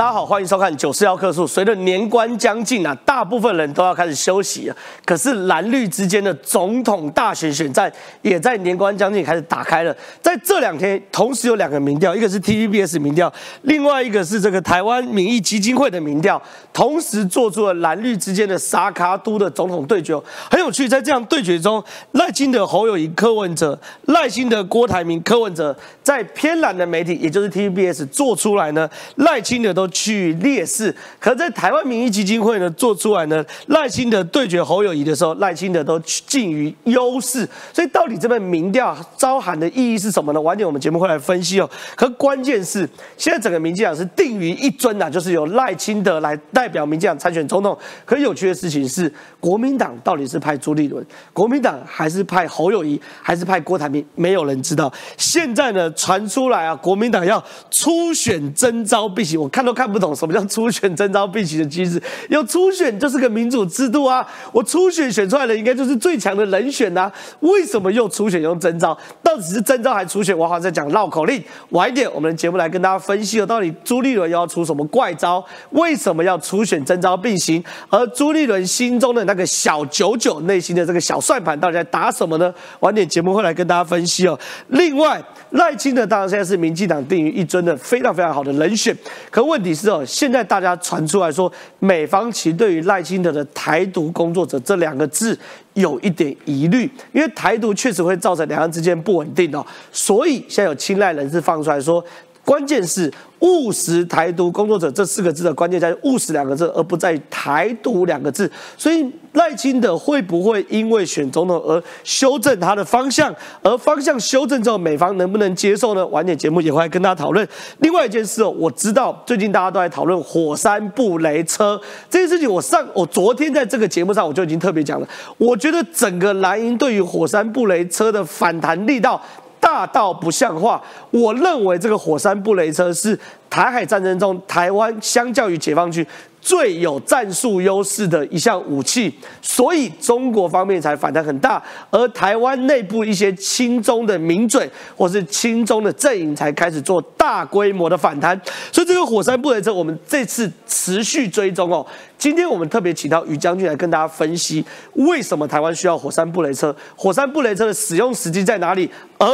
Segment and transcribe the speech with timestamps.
[0.00, 1.44] 大家好，欢迎收看《九四幺客数》。
[1.46, 4.74] 随着年关将近啊，大部分人都要开始休息了。
[5.04, 9.94] 可是蓝绿之间的总统大选选战也在年关将近开始打开了。
[10.22, 13.30] 在这两天，同时有两个民调，一个是 TVBS 民调，
[13.64, 16.40] 另外一个是这个台湾民意基金会的民调，
[16.72, 20.18] 同时做出了蓝绿之间的沙卡都的总统对决。
[20.50, 29.89] 很有趣，在这样对决中，赖清德、侯友谊、柯文哲、赖清德、郭台铭、柯文哲，在偏蓝的媒体，也就是 TVBS 做出来呢，赖清德都。
[29.90, 37.48] 去劣势，可在台湾民意基金会呢做出来呢，赖清德对决侯友谊的时候，赖清德都近于优势。
[37.72, 40.40] 所以到底这份民调招函的意义是什么呢？
[40.40, 41.68] 晚点我们节目会来分析哦。
[41.96, 47.76] 可关键是现在整个民进党是定于一尊呐，就是由赖清德来代表民进党参选总统。
[48.04, 54.04] 可有趣的事情是，国民党到底是派朱立伦，国民党还是派侯友谊，还是派郭台铭？
[54.14, 54.92] 没有人知道。
[55.16, 59.70] 现在呢传出来啊，国民党要初选征召必行，我看到。
[59.80, 61.98] 看不懂什么叫初选征召并行的机制？
[62.28, 64.26] 有初选就是个民主制度啊！
[64.52, 67.10] 我初选选出来的应该就是最强的人选呐！
[67.40, 68.94] 为什么又初选用征召？
[69.22, 70.36] 到底是征召还是初选？
[70.36, 71.42] 我好像在讲绕口令。
[71.70, 75.42] 晚一点我们的节目来跟大家分析哦，到底朱立伦要出什么怪招？
[75.70, 77.64] 为什么要初选征召并行？
[77.88, 82.52] 而朱立伦心中的那个小九九内心的这个小算盘到底在打什么呢？
[82.80, 84.38] 晚点节目会来跟大家分析哦。
[84.68, 88.96] 另外，赖清德当然现在是民进党定于一尊的非常非常好的人选，
[89.30, 89.74] 可问题。
[89.74, 95.38] 是哦，现在大家传出来说，美方其对于赖清德的“台独工作者”这两个字
[95.74, 102.04] 有一点疑虑，因为台独确实会造成两岸之间不稳定哦，所以现在有青睐人士放出来说，
[102.50, 103.08] 关键是。
[103.40, 108.50] 务实台独工作者这四个字的关键在于务实两个字，而不在于台独两个字。
[108.76, 113.34] 所以赖清德会不会因为选总统而修正他的方向？
[113.62, 116.06] 而方向修正之后，美方能不能接受呢？
[116.08, 117.48] 晚点节目也会跟大家讨论。
[117.78, 122.52] 另外一件事哦，我知道最近大家都在讨论火山布雷车这件事情。
[122.52, 129.18] 我上我昨天在这个节目上我就已经特别讲了，我觉得整个蓝营对于火山布雷车的反弹力道。
[129.60, 130.82] 大到不像话！
[131.10, 136.04] 我认为这个火山布雷车是台海战争中台湾相较于解放军
[136.40, 148.40] 最有战术优势的一项武器，所以中国方面才反弹很大，而台湾内部一些亲中的名嘴或是亲中的阵营才开始做大规模的反弹。
[148.72, 151.86] 所以这个火山布雷车，我们这次持续追踪哦。
[152.20, 156.74] 今天我们特别请到于将军来跟大家分析，为什么台湾需要火山布雷车？
[156.94, 158.90] 火山布雷车的使用时机在哪里？
[159.16, 159.26] 而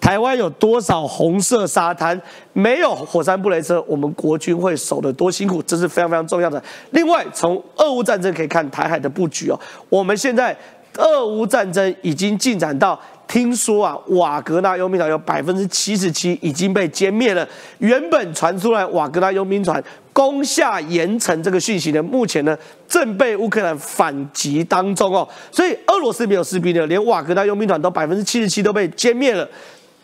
[0.00, 2.18] 台湾有多少红色沙滩？
[2.54, 5.62] 没有火山布雷车，我们国军会守得多辛苦？
[5.64, 6.60] 这是非常非常重要的。
[6.92, 9.60] 另外，从俄乌战争可以看台海的布局哦。
[9.90, 10.56] 我们现在
[10.96, 12.98] 俄乌战争已经进展到。
[13.30, 17.48] 听说啊，瓦格纳佣兵团有百分之七十七已经被歼灭了。
[17.78, 19.80] 原本传出来瓦格纳佣兵团
[20.12, 22.58] 攻下盐城这个讯息呢，目前呢
[22.88, 25.26] 正被乌克兰反击当中哦。
[25.52, 29.48] 所以俄罗斯没有士兵了，连瓦格纳佣兵团都百分之七十七都被歼灭了。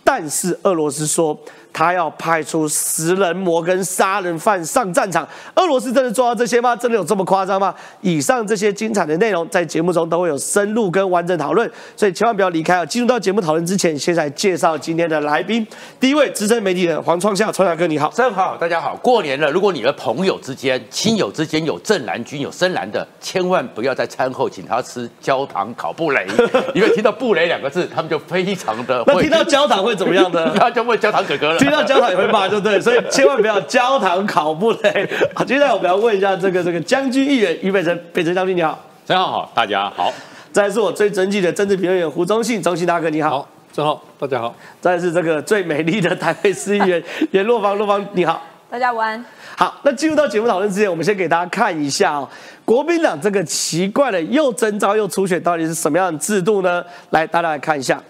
[0.05, 1.37] 但是俄罗斯说。
[1.77, 6.75] 他要派出食人魔跟杀人犯上战场，俄罗斯真的做到这些吗？
[6.75, 7.75] 真的有这么夸张吗？
[8.01, 12.87] 以上这些精彩的内容在节目中都会有深入跟完整讨论，所以千万不要离开啊！
[12.87, 15.67] 进入到节目讨论之前，先来介绍今天的来宾。
[16.01, 18.97] 第一位资深媒体人黄创夏，创夏哥你好，正好大家好。
[18.97, 26.27] 过年了，如果你的朋友之间、亲友之间有正蓝军、有深蓝的，千万不要在餐后请他吃焦糖烤布雷，
[26.75, 29.05] 因为听到布雷两个字，他们就非常的。
[29.07, 30.53] 那听到焦糖会怎么样呢？
[30.59, 31.66] 他就问焦糖哥哥了。
[31.66, 32.81] 听到焦糖也会骂，对不对？
[32.81, 35.09] 所以千万不要焦糖烤布雷。
[35.34, 40.12] 好，接下来我们要问一下这个这个将军议员于北辰，北辰将军你好，正好好，大家好。
[40.53, 44.54] 再是我最尊敬的政治评论员胡忠信，忠信大哥你好，好，正好大家好。
[44.81, 48.41] 再是这个最美丽的台北市议员 严若芳，若芳你好，
[48.71, 49.22] 大家午安。
[49.56, 52.28] 好，那进入到节目讨论之前，我们先给大家看一下哦，
[52.65, 56.84] 国民党这个奇怪的又征召又初选到底是什么样的制度呢？
[57.10, 58.00] 来，大家来看一下。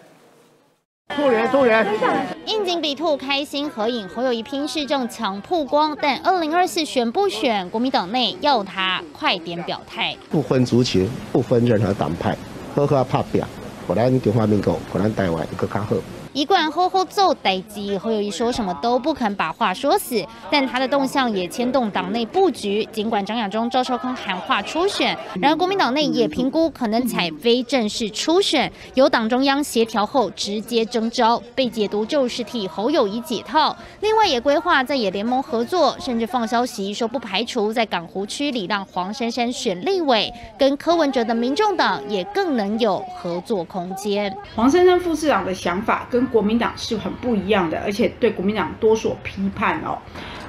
[1.14, 1.86] 兔年，兔年。
[2.46, 10.16] 应景比兔开心合影，侯友谊拼市政抢曝光，但二零二四选不选，国民党内要他快点表态。
[10.28, 12.36] 不分族群，不分任何党派，
[12.74, 13.46] 呵呵怕表，
[13.86, 15.96] 我咱中华民国，我咱台湾一个较好。
[16.36, 22.86] 一贯吼吼揍逮鸡，侯友谊说什么都不肯把话说死，但他的动向也牵动党内布局。
[22.92, 33.74] 尽管张亚中、赵少康喊话初选，然而国民党内也评估可能采非正式初选，由党中央协调后直接征召，被解读就是替侯友谊解套。
[34.00, 44.36] 另外也规划在野联盟合作，甚至放消息说不排除在港湖区里让黄珊珊选立委，跟柯文哲的民众党也更能有合作空间。
[44.54, 46.25] 黄珊珊副市长的想法跟。
[46.26, 49.98] 国民党是很不一样的，而且对国民党多所批判哦。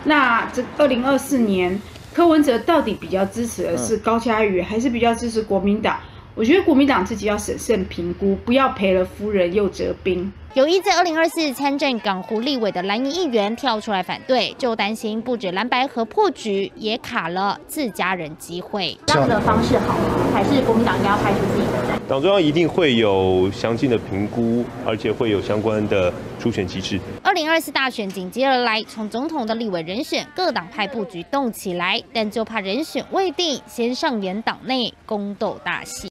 [0.03, 1.79] 那这二零二四年，
[2.13, 5.99] 柯文哲到底比较支持的是高嘉瑜，还是比较支持国民党？
[6.35, 10.31] 我觉得国民党自己要审慎评估，不要赔了夫人又折兵。
[10.57, 18.97] 有意在二零二四参战港湖立委的蓝营议员跳出来反对，就担心不止蓝白河破局，也卡了自家人机会。
[19.05, 20.31] 这样的方式好吗？
[20.33, 22.01] 还是国民党应该要派出自己的人？
[22.09, 26.99] 党中央一定会有详尽的评估，而且会有相关的初选机制。
[27.21, 36.07] 二零二四大选紧接而来，从总统的立委人选，各党派布局动起来，但就怕人选未定，先上演党内宫斗大戏。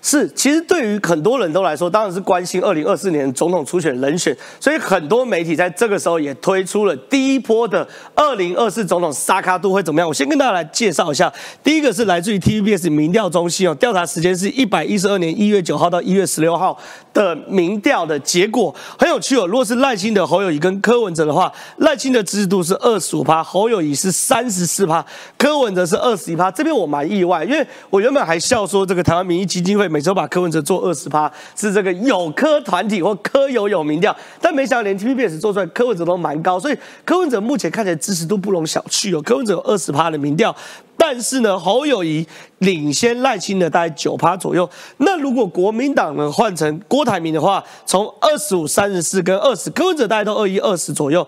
[0.00, 10.08] 是，其实对于很多人都来说，当然是关心二零二四年总统初选人选，所以很多媒体在这个时候也推出了第一波的二零二四总统沙卡度会怎么样？
[10.08, 11.32] 我先跟大家来介绍一下，
[11.64, 16.78] 第一个是来自于 TVBS 民调中心哦，调查时间是一百一十二年一月九号到一月十六号
[17.12, 19.48] 的民调的结果，很有趣哦。
[19.48, 25.04] 如果是赖清德、侯友谊跟柯文哲的话，赖清德支持度是二十五趴，侯友谊是三十四趴，
[25.36, 26.48] 柯文哲是二十一趴。
[26.52, 29.87] 这边我蛮意外，因为我原本还笑说这个台湾民意基金会。
[29.88, 39.22] 每周把柯文哲做二十趴，是这个有科团体或科友有民调，但没想到连 TVBS 做出来，柯文哲都蛮高，所以柯文哲目前看起来支持度不容小觑哦。
[39.22, 40.54] 柯文哲有二十趴的民调，
[40.96, 42.26] 但是呢，侯友谊
[42.58, 44.68] 领先赖清德大概九趴左右。
[44.98, 51.26] 那如果国民党呢换成郭台铭的话，从二十五、三十四跟二十，柯文哲大概都二一、二十左右。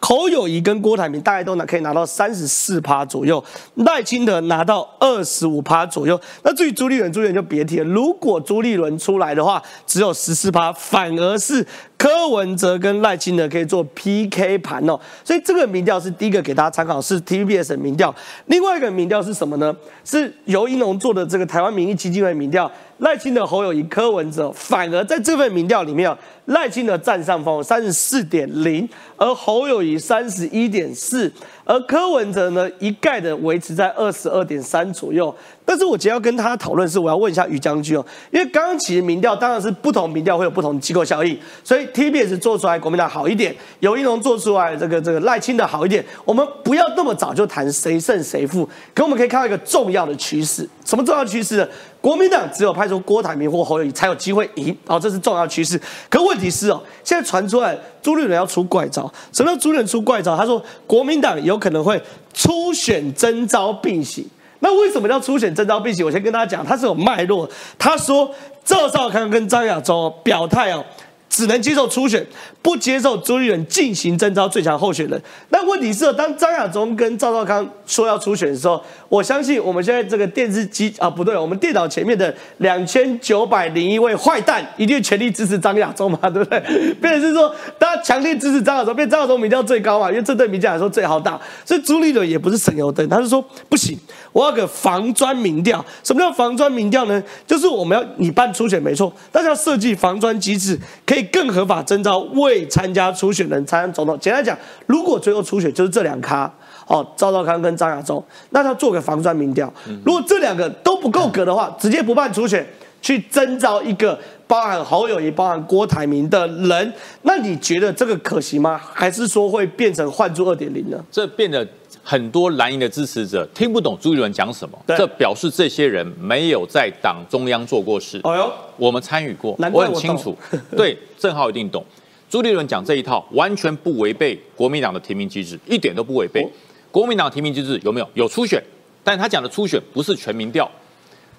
[0.00, 3.42] 侯友谊跟郭台铭大概都拿可以拿到三十四趴左右，
[3.74, 6.20] 赖清德拿到二十五趴左右。
[6.42, 7.84] 那至于朱立伦，朱立伦就别提了。
[7.84, 11.66] 如果朱立伦出来的话，只有十四趴，反而是
[11.98, 14.98] 柯文哲跟赖清德可以做 PK 盘哦。
[15.24, 18.14] 所以这个民调是第一个给大家参考，是 TVBS 的民调。
[18.46, 19.76] 另外一个民调是什么呢？
[20.04, 22.70] 是由英龙做的这个台湾民意基金会民调。
[22.98, 26.12] 赖清德、侯友谊、柯文哲，反而在这份民调里面，
[26.46, 31.32] 赖清德占上风，三十四点零，而侯友谊三十一点四，
[31.68, 35.32] 而柯文哲呢，一概的维持在二十二点三左右。
[35.66, 51.68] 但是我今天要跟他讨论是，我要问一下于将军哦，因为刚刚其实民调当然是不同民调会有不同的机构效应，所以 TBS 做出来国民党好一点，有一龙做出来这个这个赖清德好一点，我们不要那么早就谈谁胜谁负，可我们可以看到一个重要的趋势，什么重要趋势呢？
[52.00, 55.80] 国民党只有派出郭台铭或侯友谊才有机会赢，哦，这是重要趋势。
[56.08, 60.36] 可问题是哦，现在传出来朱立伦要出怪招，什么叫朱立伦出怪招？
[60.36, 62.00] 他说国民党有可能会
[62.32, 64.24] 初选征召并行。
[64.60, 66.04] 那为什么叫初选征召并行？
[66.06, 67.48] 我先跟大家讲，他是有脉络。
[67.78, 68.32] 他说
[68.64, 70.84] 赵少康跟张亚洲表态哦。
[71.28, 72.26] 只能接受初选，
[72.62, 75.22] 不接受朱立伦进行征召最强候选人。
[75.50, 86.60] 那问题是，当张亚中跟赵少康说要初选的时候，我相信我们现在这个电视机啊，不对，我们电脑前面的两千九百零一位坏蛋一定全力支持张亚中嘛，对不对？
[86.94, 91.38] 变成是说，大家强烈支持张亚中，变张亚中民调最高嘛，因为这对民调来说最好打。
[91.64, 93.96] 所以朱立伦也不是省油灯，他是说不行，
[94.32, 95.84] 我要个防专民调。
[96.02, 97.22] 什么叫防专民调呢？
[97.46, 100.76] 就是我们要你办初选没错，但是要设计防专机制，
[101.06, 101.17] 可以。
[101.24, 104.18] 更合法征召未参加初选人参加总统。
[104.18, 104.56] 简单讲，
[104.86, 106.52] 如果最后初选就是这两咖
[106.86, 109.72] 哦，赵少康跟张亚中，那他做个防专民调。
[110.04, 112.66] 如果这两个都不够格的话，直接不办初选，
[113.02, 116.92] 去征召一个包含侯友谊、包含郭台铭的人，
[117.22, 118.80] 那你觉得这个可行吗？
[118.92, 121.04] 还是说会变成换注二点零呢？
[121.10, 121.66] 这变得。
[122.10, 128.18] 很多蓝营的支持者听不懂朱立伦讲什么，这表示这些人没有在党中央做过事。
[128.24, 130.34] 哎呦，我们参与过，我很清楚。
[130.74, 131.84] 对，郑浩一定懂。
[132.30, 136.42] 朱立伦讲这一套完全不违背国民党的提名机制，一点都不违背。
[136.90, 138.08] 国民党提名机制有没有？
[138.14, 138.58] 有初选，
[139.04, 140.66] 但他讲的初选不是全民调，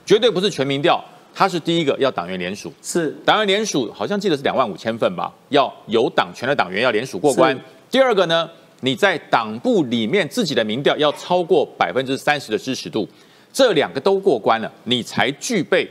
[0.06, 1.04] 绝对不是全民调。
[1.34, 7.60] 他是第一个要党员联署，是党员联署，好像记得是两万五千份吧，要有党权的党员要联署过关。
[7.90, 8.48] 第二个呢？
[8.82, 13.08] 你在党部里面自己的民调要超过百分之三十的支持度，
[13.52, 15.90] 这两个都过关了，你才具备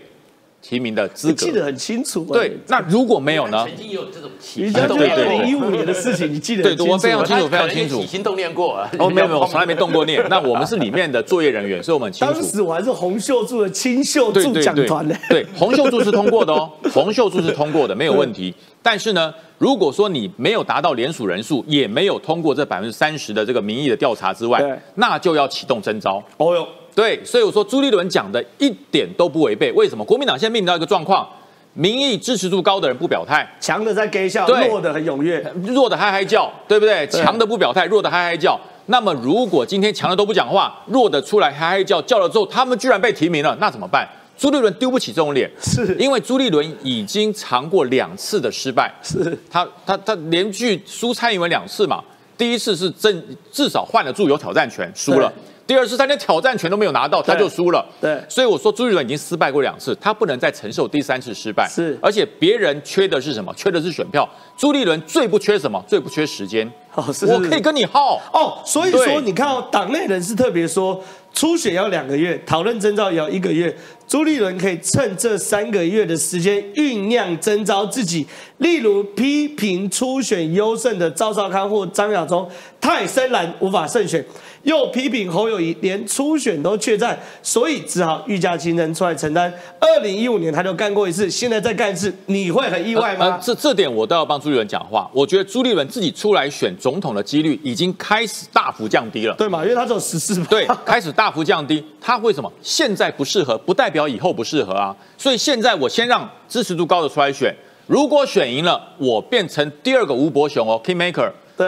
[0.61, 1.35] 提名的资格。
[1.35, 2.25] 记得很清楚。
[2.33, 3.67] 对，那如果没有呢？
[3.67, 5.15] 曾经有这种起心动念。
[5.15, 6.75] 二零一五年的事情，你记得？
[6.75, 8.01] 对，我非常清楚， 非常清楚。
[8.01, 8.87] 起心动念过。
[8.99, 10.25] 哦，没有没有，我从来没动过念。
[10.29, 12.33] 那我们是里面的作业人员，所以我们清楚。
[12.33, 15.17] 当时我还是洪秀柱的清秀柱讲团的。
[15.29, 18.55] 对，洪秀柱是通过的哦， 洪秀柱是通过的，没有问题。
[18.83, 19.33] 但是呢？
[19.59, 26.23] 如果说你没有达到联署人数，也没有通过这百分之三十的这个民意的调查之外，那就要启动征召。
[26.37, 26.65] 哦哟，
[26.99, 29.71] 对，所以我说朱立伦讲的一点都不违背。
[29.71, 30.05] 为什么？
[30.05, 31.25] 国民党现在面临到一个状况，
[31.73, 37.07] 民意支持度高的人不表态，强的在给笑，弱的很踊跃，弱的嗨嗨叫，对不对？
[37.07, 38.59] 强的不表态，弱的嗨嗨叫。
[38.87, 44.05] 那么如果今天强的都不讲话，弱的出来嗨嗨叫，叫了之后，他们居然被提名了，那怎么办？
[44.37, 52.03] 朱立伦丢不起这种脸，是因为朱立伦已经尝过两次的失败，是他他他连续输蔡英文两次嘛，
[52.39, 55.31] 第一次是正至少换了住有挑战权，输了。
[55.67, 57.85] 第二次他连挑战权都没有拿到，他就输了。
[58.01, 61.69] 对，所以我说朱立伦已经失败过两次，他不能再承受第三次失败。
[61.69, 63.53] 是，而且别人缺的是什么？
[63.55, 64.27] 缺的是选票。
[64.57, 65.85] 朱立伦最不缺什么？
[65.87, 66.67] 最不缺时间。
[66.95, 68.19] 哦，是，我可以跟你耗。
[68.33, 70.99] 哦，所以说你看哦，党内人士特别说，
[71.39, 73.73] 初选要两个月，讨论征召也要一个月。
[74.09, 78.27] 朱立伦可以趁这三个月的时间酝酿征召自己，
[78.57, 84.25] 例如批评初选优胜的赵少康或张亚中太深蓝无法胜选。
[84.63, 89.53] 又批评侯友谊连初选都缺战，所以只好御驾亲征出来承担。
[89.81, 93.39] 二零一五年他就干过一次，现在再干一次，你会很意外吗？
[93.43, 95.09] 这这点我都要帮朱立伦讲话。
[95.13, 99.63] 我觉得朱立伦自己出来选总统的几率已经开始大幅降低了，对吗？
[99.63, 101.85] 因为他只有十四，对，开始大幅降低。
[102.01, 103.57] 他为什么现在不适合？
[103.59, 104.95] 不代表以后不适合啊。
[105.17, 107.55] 所以现在我先让支持度高的出来选，
[107.87, 110.81] 如果选赢了，我变成第二个吴伯雄哦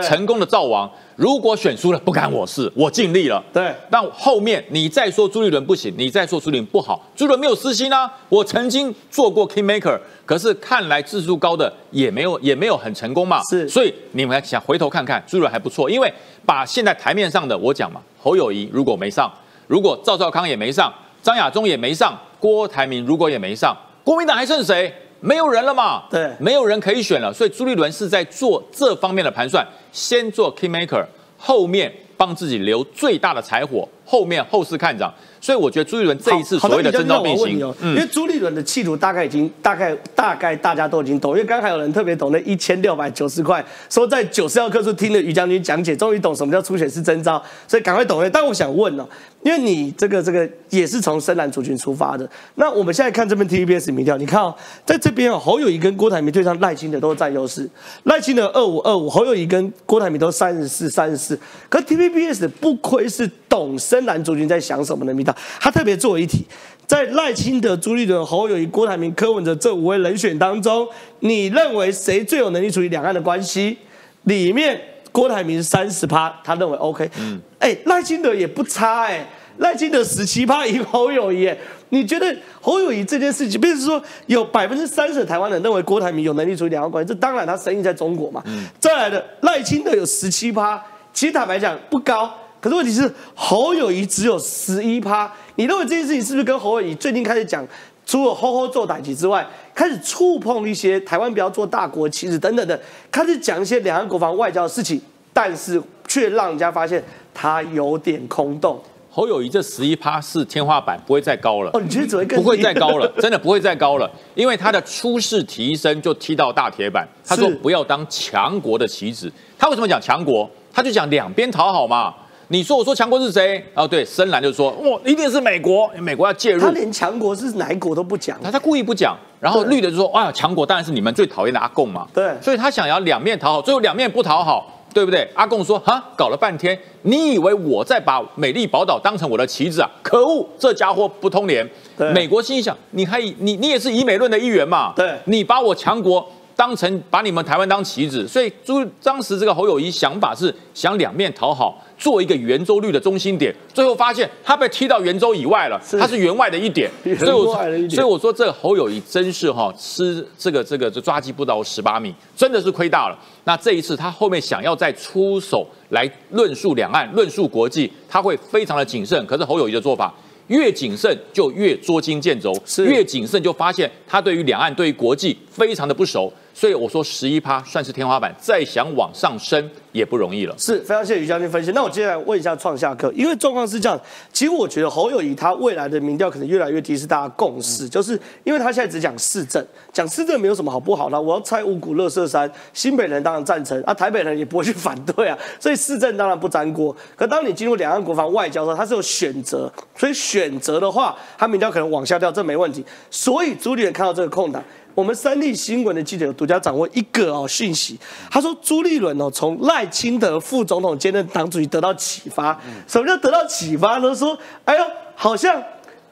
[0.02, 0.90] 成功的赵王。
[1.16, 3.42] 如果选输了，不干我事，我尽力了。
[3.52, 8.10] 对，但后面你再说朱立伦不行，你再说朱立伦不好，朱立伦没有私心啊。
[8.28, 13.42] 我曾经做过 Kingmaker，可是看来字数高的也没有，也没有很成功嘛。
[13.50, 16.10] 是，所以你们想回头看看，朱立伦还不错，因为
[16.46, 19.30] 把现在台面上的我讲嘛，侯友谊如果没上，
[19.66, 20.92] 如果赵少康也没上，
[21.22, 24.90] 张亚中也没上，郭台铭如果也没上，国民党还剩谁？
[25.20, 26.04] 没有人了嘛？
[26.10, 29.66] 对，没有人可以选了，所以朱立伦是在做这方面的盘算。
[29.92, 31.04] 先做 key maker，
[31.36, 35.14] 后面帮自己留最大的柴火，后面后市看涨。
[35.42, 48.28] 所以我觉得朱立伦这一次所谓的征召变形，因为朱立伦的气度大概已经大概大概大家都已经懂，因为刚刚还有人特别懂那一千六百九十块，说在九十号课处听了于将军讲解，终于懂什么叫初选是征召，所以赶快懂了。
[48.28, 49.08] 但我想问哦，
[49.42, 57.66] 因为你这个这个也是从深蓝族群出发的，那我们现在看这边 TVBS 民调，你看哦，在这边哦，侯友谊跟郭台铭对上赖清德都占优势，
[58.02, 61.40] 赖清德二五二五，侯友谊跟郭台铭都三十四三十四，
[61.70, 65.34] 可 TVBS 不亏是懂深蓝族群在想什么的民调。
[65.58, 66.46] 他特别做一题，
[66.86, 70.86] 在赖清德、朱立伦、侯友谊、郭台铭、柯文哲这五位人选当中，
[71.20, 73.78] 你认为谁最有能力处理两岸的关系？
[74.24, 74.78] 里面
[75.12, 77.10] 郭台铭三十趴，他认为 OK。
[77.18, 79.26] 嗯，哎，赖清德也不差哎，
[79.58, 81.50] 赖清德十七趴赢侯友谊。
[81.92, 88.42] 你觉得侯友谊这件事情，比如说有百分之三十的台湾人认为郭台铭有能力处理两岸关系，这当然他生意在中国嘛。
[88.46, 90.80] 嗯，再来的赖清德有十七趴，
[91.12, 92.32] 其实坦白讲不高。
[92.60, 97.66] 可是问题是侯友谊只有十一趴，你认为这件事情是不是跟侯友谊最近开始讲，
[98.04, 102.78] 除了吼吼做歹击之外，开始触碰一些台湾不要做大国旗帜等等的，
[103.10, 105.00] 开始讲一些两岸国防外交的事情，
[105.32, 107.02] 但是却让人家发现
[107.32, 108.78] 他有点空洞。
[109.12, 111.70] 侯友谊这十一趴是天花板，不会再高了。
[111.72, 113.10] 哦，你觉得只会更不会再高了？
[113.18, 117.08] 真的不会再高了，因为他的初试提升就踢到大铁板。
[117.26, 119.32] 他说不要当强国的棋子。
[119.58, 120.48] 他为什么讲强国？
[120.72, 122.14] 他就讲两边讨好嘛。
[122.52, 123.64] 你说我说强国是谁？
[123.74, 126.60] 哦，对，深蓝就说我，一定是美国，美国要介入。
[126.60, 129.16] 他连强国是哪一国都不讲，他他故意不讲。
[129.38, 132.08] 然后绿的就说哇，强国当然是你们最讨厌的阿贡嘛。
[132.12, 135.30] 对，所以他想要两面讨好，最后两面不讨好，对不对？
[135.32, 139.88] 阿贡说哈，搞了半天，你以为我在把美丽宝岛当成我的棋子啊？
[140.02, 141.64] 可恶，这家伙不通联。
[142.12, 144.92] 美国心想，你还你你也是以美论的一员嘛？
[144.96, 146.28] 对，你把我强国。
[146.60, 157.54] 当成把你们台湾当棋子，所以朱当时这个侯友谊想法是想两面讨好，做一个圆周率的中心点，最后发现他被踢到圆周以外了，他是圆 外的一点，所以我
[157.88, 163.18] 所以我说这个侯友谊真是哈吃这个这个这抓鸡不到十八米，真的是亏大了。
[163.44, 169.26] 那这一次他后面想要再出手来论述两岸、论述国际，他会非常的谨慎。
[169.26, 170.12] 可是侯友谊的做法
[170.48, 172.52] 越谨慎就越捉襟见肘，
[172.84, 176.30] 越谨慎就发现他对于两岸、对于国际非常的不熟。
[176.52, 180.54] 所以我说十一趴算是天花板，再想往上升也不容易了。
[180.58, 181.72] 是非常谢谢于将军分析。
[181.72, 183.98] 那我接下来问一下创下课，因为状况是这样，
[184.32, 191.20] 其实我觉得侯友谊他未来的民调可能越来越低，是大家共识，就是因为他现在只讲市政，讲市政没有什么好不好的。
[191.20, 196.94] 我要拆五股、乐色山，新北人当然赞成，啊，台北人也不会去反对啊，所以市政当然不沾锅。
[197.16, 202.84] 可当你进入两岸国防外交的时候，他是有选择，所以选择的话，他民调可能往下掉，这没问题。
[203.10, 204.62] 所以朱立伦看到这个空档。
[204.94, 207.98] 我们三立新闻的记者独家掌握一个哦讯息，
[208.30, 212.58] 他说朱立伦哦从赖清德副总统兼任党主席得到启发。
[212.86, 214.14] 什么叫得到启发呢？
[214.14, 215.62] 说哎呦，好像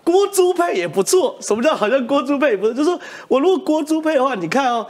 [0.05, 1.37] 郭朱佩也不错。
[1.41, 2.75] 什么叫好像郭朱佩也不错？
[2.75, 4.87] 就是说我如果郭朱佩的话，你看哦，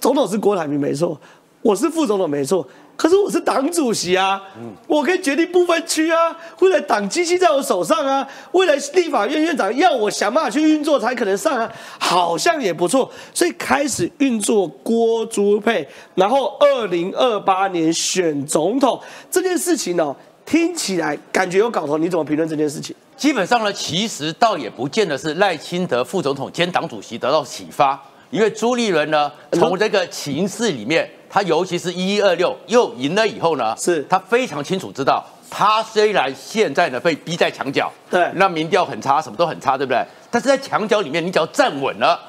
[0.00, 1.18] 总统是郭台铭没错，
[1.62, 4.40] 我是副总统没错，可是我是党主席啊，
[4.86, 20.14] 我可以决定不分区啊，未来党机器在我手上啊，未来立法院院长要我想办法去运作才可能上啊，好像也不错，所以开始运作郭朱配，然后二零二八年选总统这件事情呢，
[20.46, 22.94] 听起来感觉有搞头，你怎么评论这件事情？
[23.16, 31.10] 基本上呢，其实倒也不见得是赖清德副总统兼党主席得到启发，因为朱立伦呢，从这个情势里面。
[31.34, 40.04] 他尤其是一一二六又赢了以后呢，是他非常清楚知道，他虽然现在呢被逼在墙角，对，那民调很差，什么都很差，对不对？
[40.30, 42.20] 但是在墙角里面，你只要站稳了，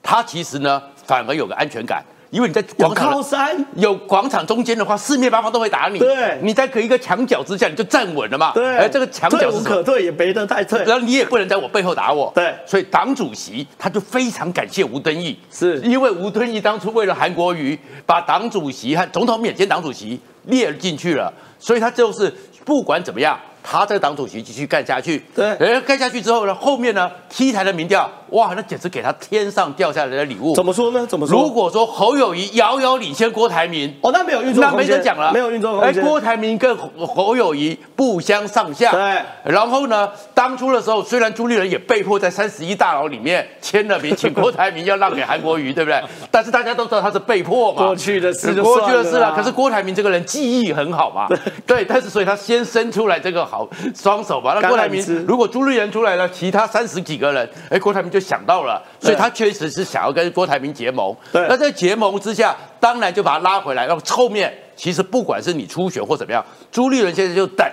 [0.00, 2.04] 他其实呢反而有个安全感。
[2.32, 5.98] 因为你在广场山有广场中间的话，四面八方都会打你。
[5.98, 8.52] 对，你在一个墙角之下，你就站稳了嘛。
[8.54, 10.82] 对，哎，这个墙角是可退，也没得太退。
[10.84, 12.32] 然后你也不能在我背后打我。
[12.34, 22.32] 对，所以党主席他就非常感谢吴敦义，是因为吴敦义当初为了韩国瑜，把党主席和总统免兼党主席列进去了，所以他就是
[22.64, 23.38] 不管怎么样。
[23.64, 30.54] 他这个党主席继续干下去，对，哎，干下去之后呢，后面呢，T 台的民调，哇，那简直给他天上掉下来的礼物。
[30.54, 31.06] 怎么说呢？
[31.06, 31.40] 怎么说？
[31.40, 36.02] 如果说侯友谊遥遥领先郭台铭，哦，那没有运作那没得讲了，没有运作空间。
[36.02, 38.90] 哎，郭台铭跟侯友谊不相上下。
[38.90, 39.22] 对。
[39.44, 46.02] 然后呢，当初的时候，虽然朱立伦也被迫在三十一大佬里面签了名，请郭台铭要让给韩国瑜， 对不对？
[46.30, 47.84] 但是大家都知道他是被迫嘛。
[47.84, 49.34] 过去的事，过去的事了。
[49.34, 51.28] 可是郭台铭这个人记忆很好嘛。
[51.66, 51.84] 对。
[51.84, 54.40] 但是所以他先伸出来这个好双手。
[54.44, 61.14] 那郭台铭如果朱立伦出来了，其他三十几个人，哎，郭台铭就想到了，所以他确实是想要跟郭台铭结盟。
[61.32, 63.86] 对，那在结盟之下，当然就把他拉回来。
[63.86, 67.66] 然后后面其实不管是你初选或怎么样，朱立伦现在就等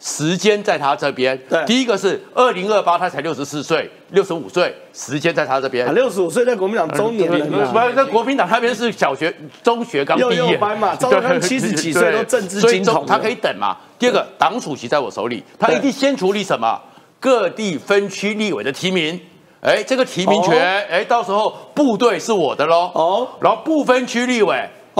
[0.00, 1.38] 时间在他这边。
[1.48, 5.94] 对，第一个是二零二八，他才六十四岁、六十五岁，时间在他这边。
[5.94, 9.30] 六十五岁在国民党中年人，不在国民党那边是小学、
[9.62, 13.76] 中学刚毕业班嘛， 赵康七十几岁都政治金童，他可以等嘛。
[13.98, 16.80] 第二个，党主席在我手里，他一定先处理什么
[17.20, 19.20] 各地分区立委的提名。
[19.60, 20.58] 哎，这个提名权，
[20.90, 22.90] 哎，到时候部队是我的喽。
[22.94, 24.56] 哦，然后不分区立委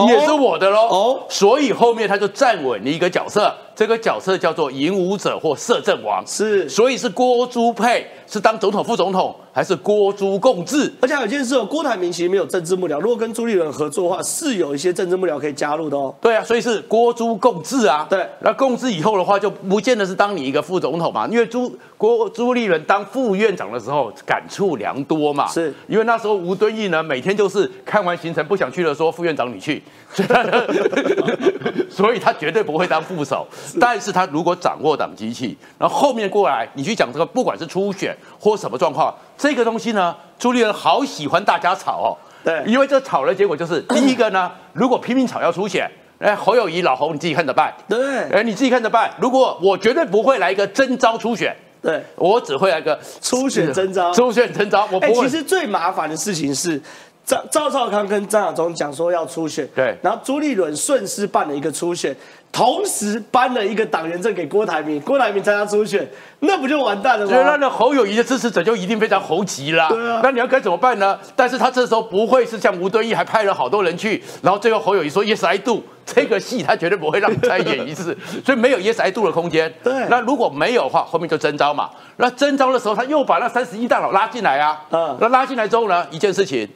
[0.08, 0.86] 也是我的喽。
[0.88, 3.54] 哦，所以后面他就站稳了一个角色。
[3.74, 10.92] 这个角色叫做引武者或摄政王，是，所以是郭朱配，是当总统副总统，还是郭朱共治？
[11.00, 16.14] 而且有件事哦，郭台铭其实没有政治幕僚，如果跟朱立伦合作的话，是有一些政治幕僚可以加入的哦。
[16.20, 18.06] 对啊，所以是郭朱共治啊。
[18.10, 25.46] 对，那共治以后的话，就不见得是当你一个副总统嘛，因为朱郭朱立伦当副院长的时候，感触良多嘛。
[25.46, 29.82] 是因为那时候吴敦义呢，每天就是看完行程不想去了，说副院长你去，
[31.88, 33.46] 所以他绝对不会当副手。
[33.78, 42.08] 但是他如果掌握党机器，然后后面过来你去讲这个，不管是初选或什么状况，这个东西呢，朱立伦好喜欢大家吵哦。
[42.42, 47.72] 对，因为这吵的结果就是第一个呢， 如果拼命吵要初选，哎，侯友谊老侯你自己看着办。
[47.86, 49.10] 对，哎，你自己看着办。
[49.20, 54.10] 如果我绝对不会来一个征招初选，对我只会来个初选征招。
[54.14, 55.14] 初选征招，我不会。
[55.14, 56.80] 其实最麻烦的事情是。
[57.22, 62.16] 赵赵少康跟张亚中讲说要初选，对，然后朱立伦顺势办了一个初选，
[62.52, 66.06] 同时颁了一个党员证给郭台铭，郭台铭参加初选，
[66.40, 67.32] 那不就完蛋了吗？
[67.32, 69.88] 所以那侯友谊的支持者就一定非常猴急啦。
[69.88, 71.18] 对啊，那你要该怎么办呢？
[71.36, 79.72] 但是他这时候不会是像吴敦义还派了好多人去，然后最后侯友谊说 Yes I do，这个戏他绝对不会让你再演一次， 所以没有 Yes I do 的空间。
[79.84, 81.90] 对，那如果没有的话，后面就征招嘛。
[82.16, 84.82] 那征招的时候，他又把那三十一大佬拉进来啊。
[84.90, 86.68] 嗯，那拉进来之后呢，一件事情。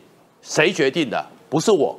[0.46, 1.24] 谁决定的？
[1.48, 1.98] 不是我，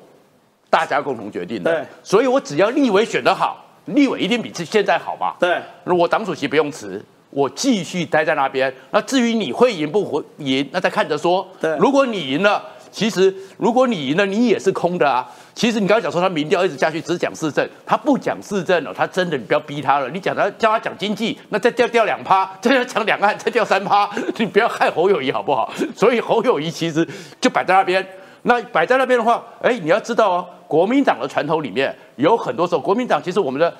[0.70, 1.72] 大家共同决定的。
[1.72, 5.34] 对，所以我只要立委选得好，立委一定比现在好嘛。
[5.40, 8.74] 对，我党主席不用辞，我继续待在那边。
[8.92, 11.48] 那至于你会赢不会赢，那再看着说。
[11.60, 15.30] 对，如果你赢了，其实如果你赢了，你也是空的啊。
[15.54, 20.10] 其实你刚刚讲说他民调一直下去，只讲市政，他不讲市政了，他真的你不要逼他了。
[20.10, 25.72] 你讲他叫他讲经济，那再掉掉两趴， 再要讲两岸再掉三趴，你不要害侯友谊好不好？
[25.96, 27.08] 所以侯友谊其实
[27.40, 28.06] 就摆在那边。
[28.48, 33.74] 那摆在那边的话，哎，你要知道哦，国民党的传统里面有很多时候，国民党其实我们的。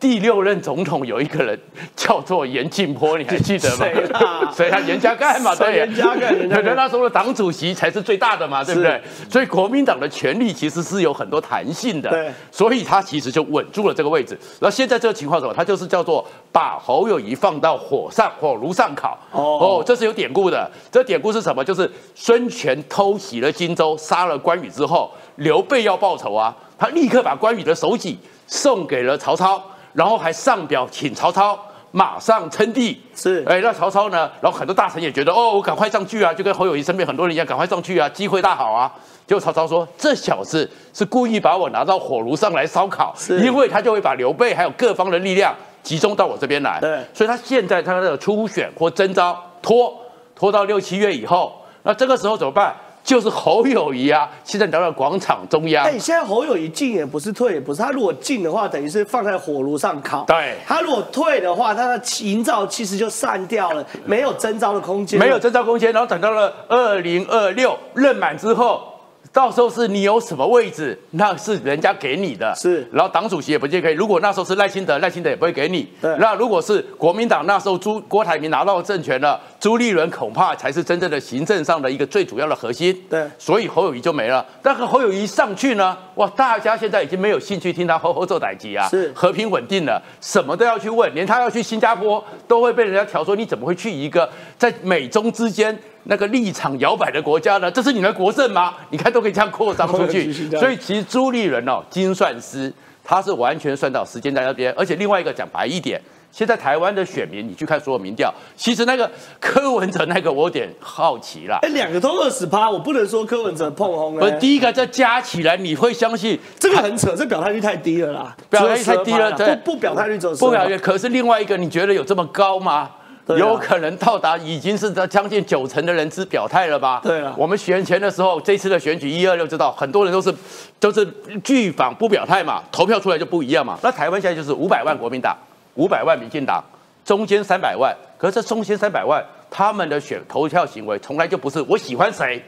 [0.00, 1.58] 第六任总统有一个人
[1.94, 3.86] 叫做严庆波，你还记得吗？
[3.86, 4.50] 谁啊？
[4.56, 4.80] 谁啊？
[4.80, 9.00] 严家淦嘛，对，严家淦，对对，那时候的党主席才是最大的嘛，对不对？
[9.30, 14.36] 所以国民党的权力其实是有很多弹性的，对，所以他其实就稳住了这个位置。
[14.60, 15.54] 那现在这个情况什么？
[15.54, 19.16] 他就是叫做把侯友谊放到火上火炉上烤。
[19.30, 20.68] 哦，这是有典故的。
[20.90, 21.64] 这典故是什么？
[21.64, 28.18] 就是孙权偷袭了荆州，杀了关羽之后，刘备要报仇啊，他立刻把关羽的首级。
[28.48, 29.60] 送给了曹操，
[29.96, 31.58] 然后还上表请曹操
[31.90, 33.00] 马上称帝。
[33.14, 34.30] 是，哎，那曹操呢？
[34.40, 38.92] 然后很多大臣也觉得，哦，我赶快上去啊，就跟侯友谊身边很多人一样，赶快上去啊，机会大好啊。
[39.26, 46.78] 结果曹操说，这小子是故意把我拿到火炉上来烧烤，因为他就会把刘备还有各方的力量集中到我这边来。
[46.78, 49.92] 对，所以他现在他的初选或征召拖
[50.34, 52.72] 拖到六七月以后，那这个时候怎么办？
[53.06, 55.84] 就是侯友谊啊，现在聊到广场中央。
[55.84, 60.24] 哎，现在侯友谊进也不是退也不是，他如果进的话，等于是放在火炉上烤。
[60.26, 65.20] 对，他如果退的话，他的营造其实就散掉了，没有征召的空间。
[65.20, 68.95] 没有征召空间，然后等到了二零二六任满之后。
[69.36, 72.88] 到时候是你有什么位置，那是人家给你的，是。
[72.90, 73.92] 然后党主席也不见可以。
[73.92, 75.86] 如果那时候是赖清德，赖清德也不会给你。
[76.00, 76.16] 对。
[76.16, 82.98] 那如果是国民党那时候朱郭台铭拿到政权了，朱立伦恐怕才是真正的行政上的一个最主要的核心。
[83.10, 83.28] 对。
[83.38, 84.42] 所以侯友谊就没了。
[84.62, 88.88] 但是侯友谊上去呢，哇，大家现在已经没有兴趣听他吼吼做歹机啊。
[88.88, 89.12] 是。
[89.14, 95.78] 和平稳定了，什么都要去问，连他要去新加坡都会被人家挑说你怎么会去一个在美中之间。
[96.08, 97.70] 那个立场摇摆的国家呢？
[97.70, 98.74] 这是你的国政吗？
[98.90, 100.32] 你看都可以这样扩张出去。
[100.56, 104.72] 所以其实朱立伦哦，精算师，他是完全算到时间在那边。
[104.76, 111.58] 而且另外一个讲白一点，现在台湾的选民，你去看所有民调，其实那个柯文哲那个我有点好奇啦。
[111.62, 114.16] 哎，两个都二十趴，我不能说柯文哲碰红。
[114.16, 120.78] 不是第一个，这加起来你会相信这个很扯，这表态率太低了啦，表态率太低了，不不表态率就不表态率。
[120.78, 122.90] 可是另外一个，你觉得有这么高吗？
[123.28, 127.00] 有可能到达已经是在将近九成的人之表态了吧？
[127.02, 127.34] 对啊。
[127.36, 130.32] 我们选前的时候，这次的选举一二六知道，很多人都是
[130.78, 131.04] 都是
[131.42, 133.76] 拒访不表态嘛，投票出来就不一样嘛。
[133.82, 135.36] 那台湾现在就是五百万国民党，
[135.74, 136.62] 五百万民进党，
[137.04, 137.92] 中间三百万。
[138.16, 142.40] 可是这中间三百万，他们的选投票行为从来就不是我喜欢谁，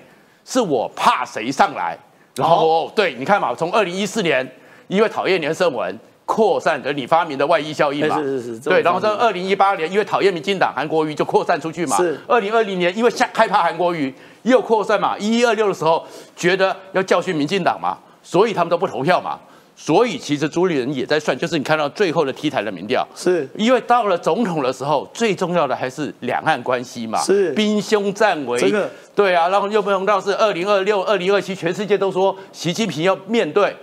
[0.44, 1.98] 是我怕谁上来。
[2.36, 4.48] 然后对，你看嘛，从二零一四年
[4.86, 5.98] 因为讨厌连胜文。
[6.28, 8.18] 扩散的你发明的外溢效应嘛？
[8.18, 8.60] 是是是。
[8.60, 11.96] 对，然后在二零一八年，因为讨厌民进党韩国瑜就扩散出去嘛。
[11.96, 12.20] 是。
[12.28, 14.12] 二零二零年，因为害害怕韩国瑜
[14.42, 15.16] 又扩散嘛。
[15.18, 19.38] 一一二六的时候，觉得要教训民进党嘛，所以他们都不投票嘛。
[19.74, 27.18] 所以其实朱立伦也在算，就是你看到最后的 T 台的民调，是因为到了总统的时候，最重要的还是两岸关系嘛。
[27.22, 27.52] 是。
[27.52, 28.60] 兵凶战危。
[28.60, 28.90] 这个。
[29.14, 33.74] 对啊，然后又不用到是二零二六、二零二七，全世界都说习近平要面对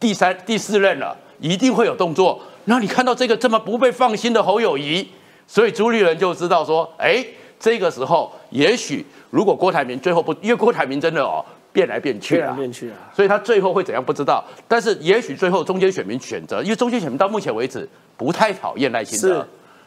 [0.00, 2.40] 第三、第四任了，一定会有动作。
[2.64, 5.06] 那你看到这个这么不被放心的侯友谊，
[5.46, 7.22] 所以朱立伦就知道说，哎，
[7.58, 14.44] 这个时候也许如果郭台铭最后不，因为郭台铭真的哦变来变去啊，变去啊，所以他最后会怎样不知道。
[14.68, 19.44] 但是也许最后中间选民选择，因为中间选民到目前为止不太讨厌赖清德，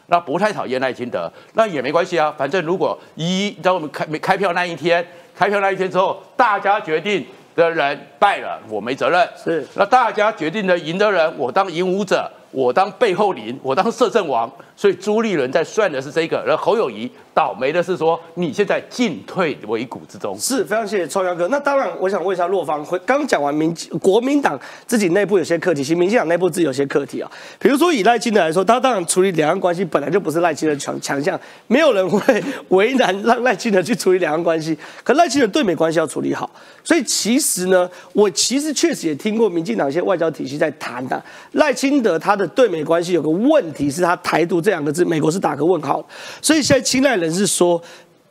[0.08, 5.02] 那不太讨厌赖清德，那也没关系啊，反正如果一在我们开开票那一天，
[5.34, 7.24] 开票那一天之后，大家决定
[7.56, 9.28] 的人败了，我没责任。
[9.36, 12.30] 是，那大家决定的赢的人，我当赢武者。
[12.52, 20.34] 我当背后灵，我当摄政王，所以朱立伦在算的是这个，然后侯友谊倒霉的是说你现在进退维谷之中。
[20.40, 21.46] 是非常谢谢臭阳哥。
[21.48, 27.30] 那当然，我想问一下洛方，刚讲完民国民党自己内部有些课题，其实民进党内部自己有些课题啊。
[27.58, 34.74] 比如说以赖清德来说，他当然处理两岸关系本来就不是赖清德强强项，没有人会 为难让赖清德去处理两岸关系。
[35.04, 36.50] 可赖清德对美关系要处理好，
[36.82, 41.22] 所以其实呢，我其实确实也听过民进党一些外交体系在谈的
[41.52, 42.46] 赖清德他的。
[42.56, 46.02] 对美关系有个问题是他“台独”这两个字，美国是打个问号。
[46.40, 47.80] 所以现在青睐人是说，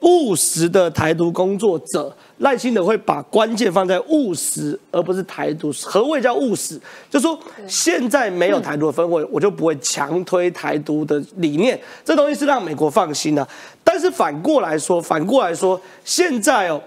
[0.01, 5.71] 务实的台独工作者赖清德会把关键放在务实，而不是台独。
[5.83, 6.79] 何谓叫务实？
[7.09, 11.79] 就说现在没有台独的氛围，我就不会强推台独的理念。
[12.03, 13.47] 这东西是让美国放心的。
[13.83, 16.79] 但是反过来说，反过来说，现在哦，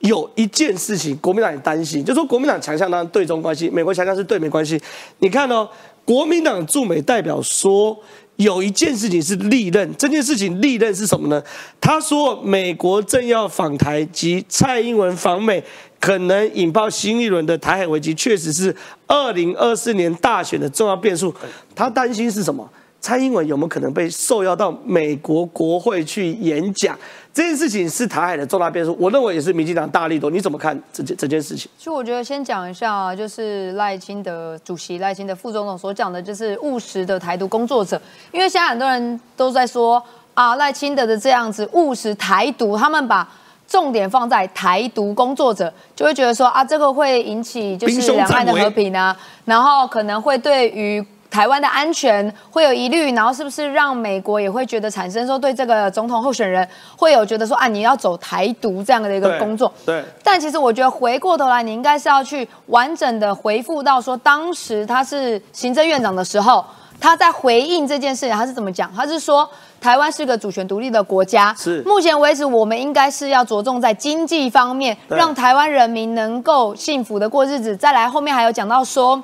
[0.00, 4.80] 有一件事情国民党也担心，就说国民党强项当然对中关系，美国强项是对美关系。
[5.18, 5.68] 你看哦。
[6.04, 7.96] 国民党驻美代表说，
[8.42, 11.42] 有一件事情是利刃，这件事情利刃是什么呢？
[11.80, 15.62] 他说，美国政要访台及蔡英文访美，
[15.98, 18.74] 可能引爆新一轮的台海危机，确实是
[19.06, 21.34] 二零二四年大选的重要变数。
[21.74, 22.68] 他担心是什么？
[23.02, 26.96] 蔡英文有没有可能被受邀到美国国会去演讲？
[27.34, 30.30] 这件事情是台海的重大变数，我认为也是民进党大力度。
[30.30, 31.68] 你怎么看这件这件事情？
[31.76, 38.00] 其实我觉得先讲一下，啊就是赖清德主席、赖清德副总统所讲的，就是务实的台独工作者。
[38.30, 40.00] 因为现在很多人都在说
[40.34, 43.28] 啊，赖清德的这样子务实台独，他们把
[43.66, 51.04] 重点放在台独工作者，就会觉得说啊，这个会引起就是两岸的和平啊，然后可能会对于。
[51.32, 59.72] 台湾的安全会有疑虑，然后是不是让美国也会觉得产生说对这个总统候选人会有觉得说啊你要走台独这样的一个工作？
[59.86, 60.04] 对。
[60.22, 66.62] 但其实我觉得回过头来，你应该是要去完整的回复到说，当时他是行政院长的时候。
[67.00, 68.88] 他在回应这件事情，他是怎么讲？
[68.94, 69.48] 他是说
[69.80, 77.76] 台湾是个主权独立的国家，是目前为止，我们应该是要着重在经济方面，让台湾人民能够幸福的过日子。
[77.76, 79.20] 再来后面还有讲到说，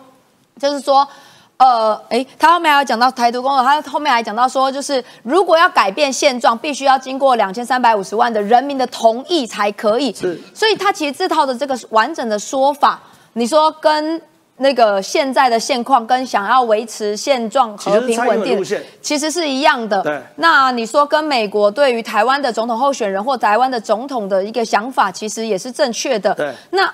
[0.58, 1.06] 就是说。
[1.58, 10.14] 呃，哎，他后面还有讲到台独工作，他后面还讲到说，就是如果要改变现状，必须要经过两千三百五十万的人民的同意才可以。
[10.14, 14.22] 是，所以他其实这套的这个完整的说法，你说跟
[14.58, 18.64] 那个现在的现况，跟想要维持现状和平稳定，
[19.02, 20.00] 其实是一样的。
[20.02, 20.22] 对。
[20.36, 26.32] 那你说跟美国对于台湾的总统候选人或台湾的总统的一个想法，其实也是正确的。
[26.34, 26.54] 对。
[26.70, 26.88] 那。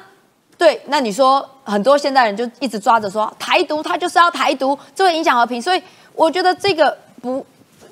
[0.56, 5.82] 对，那你说很多现代人就一直抓着说台独，他就是要台独，这会影响和平，所以
[6.14, 7.44] 我觉得这个不。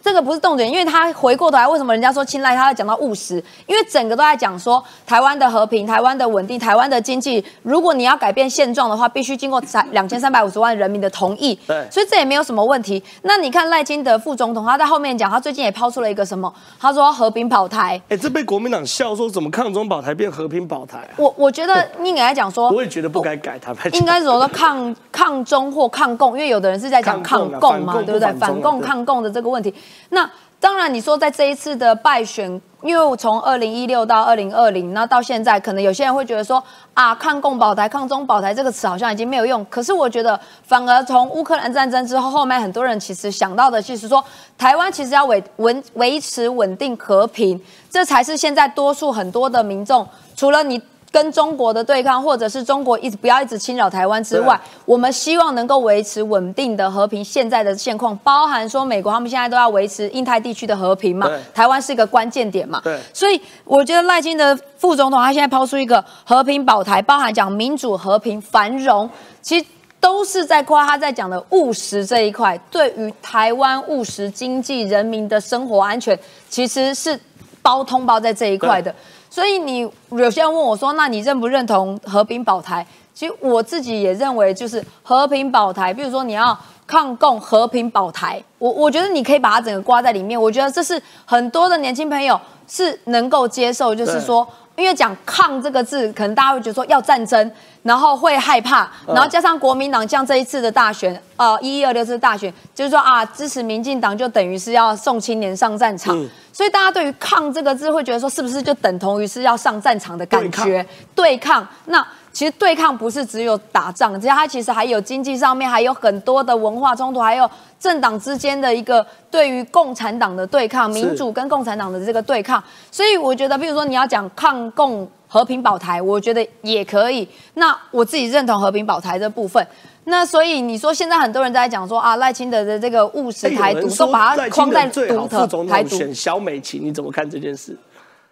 [0.02, 2.62] 这个不是重点，因为他回过头来，为什么人家说青睐他？
[2.66, 7.44] 要讲到务实，因为整个都在讲说台湾的和平、台湾的稳定、台湾的经济。
[7.62, 11.58] 如果你要改变现状的话，必须经过三两千三百五十万人民的同意。
[11.66, 13.02] 对，所以这也没有什么问题。
[13.22, 16.52] 那你看赖清德副总统，他在后面讲，他最近也抛出了一个什么？
[16.80, 18.00] 他说和平保台。
[18.08, 21.08] 哎，这被国民党笑说，怎么抗中保台变和平保台？
[21.16, 28.32] 我我觉得应该讲说，我也觉得不该改，他应该说抗抗中或抗共，因为有的人是在讲抗共嘛，对不对？
[28.34, 29.74] 反共抗共的这个问题，
[30.10, 30.30] 那。
[30.62, 32.48] 当然，你说在这一次的败选，
[32.82, 36.62] 因为从二零一六到二零二零，那到现在，可能有些人会觉得说
[36.94, 39.66] 啊，抗共保台、抗中保台这个词好像已经没有用。
[39.68, 44.24] 可是我觉得，反而从乌克兰战争之后，后面很多人其实想到的，就是说
[44.56, 50.80] 台湾其实要维稳维持稳定和平，这才是现在多数很多的民众，除了你。
[51.12, 57.22] 跟中国的对抗，或者是中国一直不要一直侵扰台湾之外，我们希望能够维持稳定的和平。
[57.22, 62.80] 现在的现况，包含说美国他们现在都要维持印太地区的和平嘛，台湾是一个关键点嘛。
[62.82, 69.08] 对，所以我觉得赖清德副总统他现在抛出一个和平保台，包含讲民主、和平、繁荣，
[69.42, 69.66] 其实
[70.00, 72.58] 都是在夸他在讲的务实这一块。
[72.70, 77.20] 对于台湾务实经济、人民的生活安全，其实是
[77.60, 78.94] 包通包在这一块的。
[79.32, 85.90] 所以你有些人问我说：“那你认不认同和平保台？”其实我自己也认为，就是和平保台。
[85.90, 90.38] 比如说你要抗共和平保台，我我觉得你可以把它整个挂在里面。
[90.38, 106.16] 我觉得这是很多的年轻朋友是能够接受，就是说，因为讲“抗”这个字，可能大家会觉得说要战争，然后会害怕，然后加上国民党像这一次的大选，呃，一一二六次大选，就是说啊，支持民进党就等于是要送青年上战场。
[106.52, 110.86] 所以大家对于“抗”这个字会觉得说，是不是就等同于是要上战场的感觉？
[111.14, 111.66] 对抗。
[111.86, 122.62] 那其实对抗不是只有打仗，只要它其实还有经济上面，还有很多的文化冲突，还有政党之间的一个对于共产党的对抗，民主跟共产党的这个对抗。
[122.90, 127.28] 所以我觉得，比如说你要讲抗共和平保台，我觉得也可以。
[127.54, 129.66] 那我自己认同和平保台这部分。
[130.04, 137.76] 那所以你说现在很多人在讲说啊赖清德的这个务实台独都把它框在独特台独选小美琴，你怎么看这件事？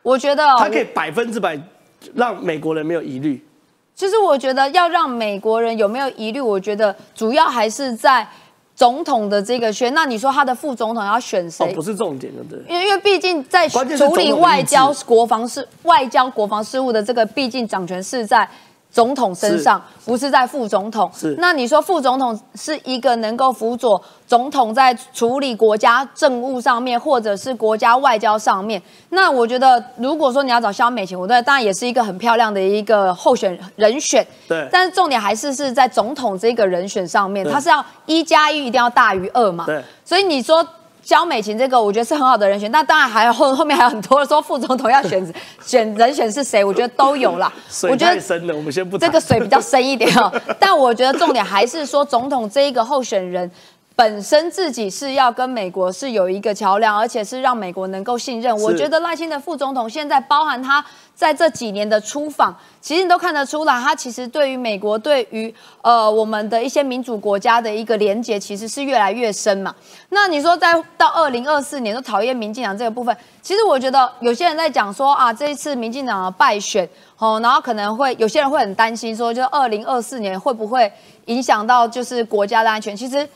[0.02, 1.60] 我觉得他可以百分之百
[2.14, 3.44] 让美国人没有疑虑。
[4.00, 8.26] 其实我觉得要让美国人有没有疑虑，我觉得主要还是在
[8.74, 9.92] 总统的这个选。
[9.92, 11.70] 那你说他的副总统要选谁？
[11.74, 12.64] 不是重点，对不对？
[12.66, 18.48] 因为因为毕竟在处理外交国防事外交国防事务的这个，毕竟掌权是在。
[18.90, 28.82] 总统身上不是在副总统，是那你说副总统是一个能够辅佐总统在处理国家政务上面，或者是国家外交上面？
[29.10, 34.26] 那我觉得，如果说你要找肖美琴，我觉得当然也是一个很漂亮的一个候选人选。
[34.48, 39.66] 对，但是重点还是是在总统这个人选上面，他是要一加一一定要大于二嘛？
[39.66, 40.66] 对，所以你说。
[41.02, 45.34] 肖美琴这个我觉得是很好的人选，那当然还有后后面还有很多说副总统要选
[45.64, 47.52] 选人选是谁，我觉得都有啦。
[47.68, 48.96] 水太深了，我们先不。
[48.98, 53.50] 这个水比较深一点哦， 但我觉得重点还是说总统这一个候选人。
[54.00, 58.56] 本身自己是要跟美国是有一个桥梁，而且是让美国能够信任。
[58.62, 60.82] 我觉得赖清德副总统现在包含他
[61.14, 69.74] 在这几年的出访，其实你都看得出来，他其实对于美国、对于呃我们的一些民主国家的一个连结，其实是越来越深嘛。
[70.08, 80.90] 那你说在到二零二四年都讨厌民进党这个部分，其实我觉得有些人在讲说啊，这一次民进党的败选哦，然后可能会有些人会很担心说，就二零二四年会不会
[81.26, 82.96] 影响到就是国家的安全？
[82.96, 83.28] 其实。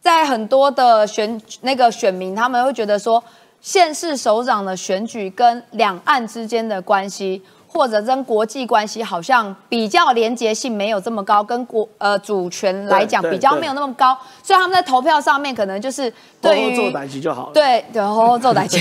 [0.00, 3.22] 在很多的选那个选民，他们会觉得说，
[3.60, 7.42] 县市首长的选举跟两岸之间的关系。
[7.72, 17.52] 或者跟国际关系好像比较连结性没有这么高，跟国呃主权来讲比较没有那么高，所以他们在投票上面可能就是对于做代级就好了。
[17.54, 18.80] 对，对，好好做代级，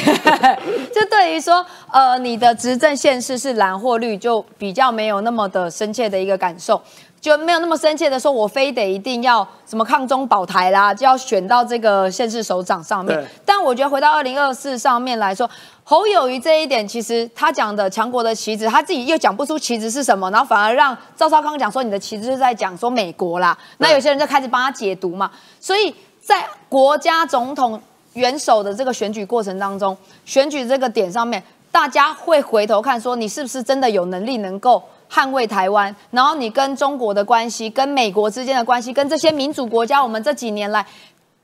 [0.91, 6.81] 就对于说呃你的执政县市是蓝或绿，就比较没有那么的深切的一个感受。
[7.21, 13.27] 就没有那么深切的说，我非得一定要什么抗中保台啦，就要选到这个县市首长上面。
[13.43, 15.49] 但我觉得回到二零二四上面来说，
[15.83, 23.57] 侯友谊这一点，其实他讲的强国的旗帜，他自己又讲不出旗帜是什么，然后反而让赵少康讲说你的旗帜是在讲说美国啦。
[23.79, 25.29] 那有些人就开始帮他解读嘛。
[25.59, 27.81] 所以在国家总统
[28.13, 34.81] 元首的这个选举过程当中，选举这个点上面，大家会回头看说，你是不是真的有能力能够。
[35.11, 40.85] 捍卫台湾，然后你跟中国的关系、跟美国之间的关系、跟这些民主国家，我们这几年来，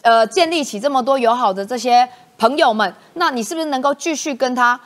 [0.02, 4.80] 呃，建立起这么多友好的这些朋友们，那你是不是能够继续跟他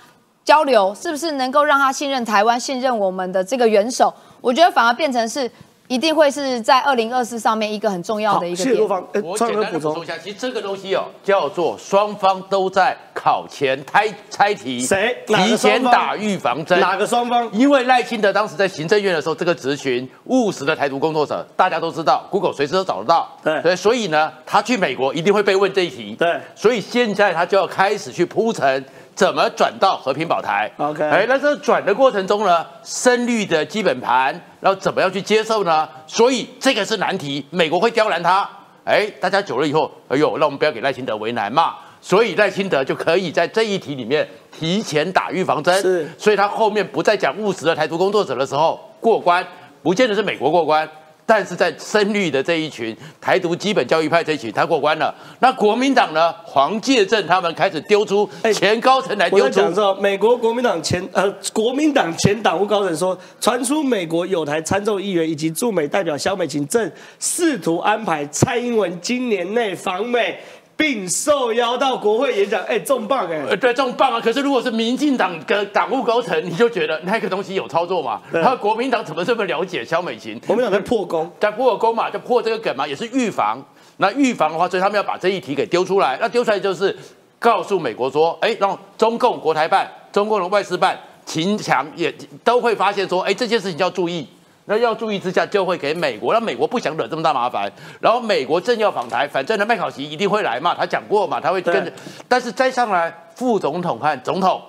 [0.46, 0.96] 交流？
[0.96, 4.13] 是不是能够让他信任台湾、信任我们的这个元首？
[4.42, 5.52] 我觉得反而变成是。
[5.89, 8.78] 一定会是在二零二四上面一个很重要的一个点。
[9.23, 16.80] 我简单补充一下，其实这个东西哦，叫做双方都在考前猜猜题，谁提前打预防针？
[16.80, 17.49] 哪个双方？
[17.52, 23.28] 因为赖清德当时在行政院的时候，这个咨询务实的台独工作者，大家都知道，Google 随时都找得到。
[23.43, 26.15] 对，所以呢，他去美国一定会被问这一题。
[26.15, 28.86] 对，所以现在他就要开始去铺陈。
[29.19, 34.27] 怎么转到和平保台？OK，哎，那这转的过程中呢，深绿的基本盘，
[34.62, 35.86] 然后怎么样去接受呢？
[36.08, 38.49] 所以这个是难题，美国会刁难他。
[38.86, 41.75] 哎，大家久了以后，哎呦，那我们不要给赖清德为难嘛。
[41.99, 44.25] 所以赖清德就可以在这一题里面
[44.58, 45.82] 提前打预防针。
[45.82, 49.45] 是，所以他后面不再讲务实的台独工作者的时候过关，
[49.84, 50.89] 不见得是美国过关。
[51.30, 55.13] 但是在深绿的这一群台独基本教育派这一群，他过关了。
[55.39, 56.34] 那国民党呢？
[56.44, 59.62] 黄介正他们开始丢出前高层来丢出。
[59.62, 70.39] 我讲美国国民党前呃，国民党前党务高层说，传出美国有台参众议员以及驻美代表萧美琴正试图安排蔡英文今年内访美。
[70.80, 74.22] 并受邀到国会演讲，哎，重磅哎，呃，对，重磅啊！
[74.22, 78.22] 可是如果是民进党的党务高层，你就觉得那个东西有操作嘛？
[78.32, 80.39] 他国民党怎么这么了解肖美琴？
[80.48, 83.62] 国民党在破功，在破功嘛，就破这个梗嘛，也是预防。
[83.98, 86.18] 那预防的话，所以他们要把这一题给丢出来。
[86.22, 86.98] 那丢出来就是
[87.38, 92.10] 告诉美国说，哎，让中共国台办、中共的外事办、秦强也
[92.42, 94.26] 都会发现说，哎，这件事情要注意。
[94.69, 96.32] 那要注意之下，就会给美国。
[96.32, 97.67] 那美国不想惹这么大麻烦，
[97.99, 101.91] 然后美国正要访台，反正呢麦考奇一定会来嘛，他讲过嘛，他会跟着。
[102.27, 104.62] 但是再上来，副总统和总统，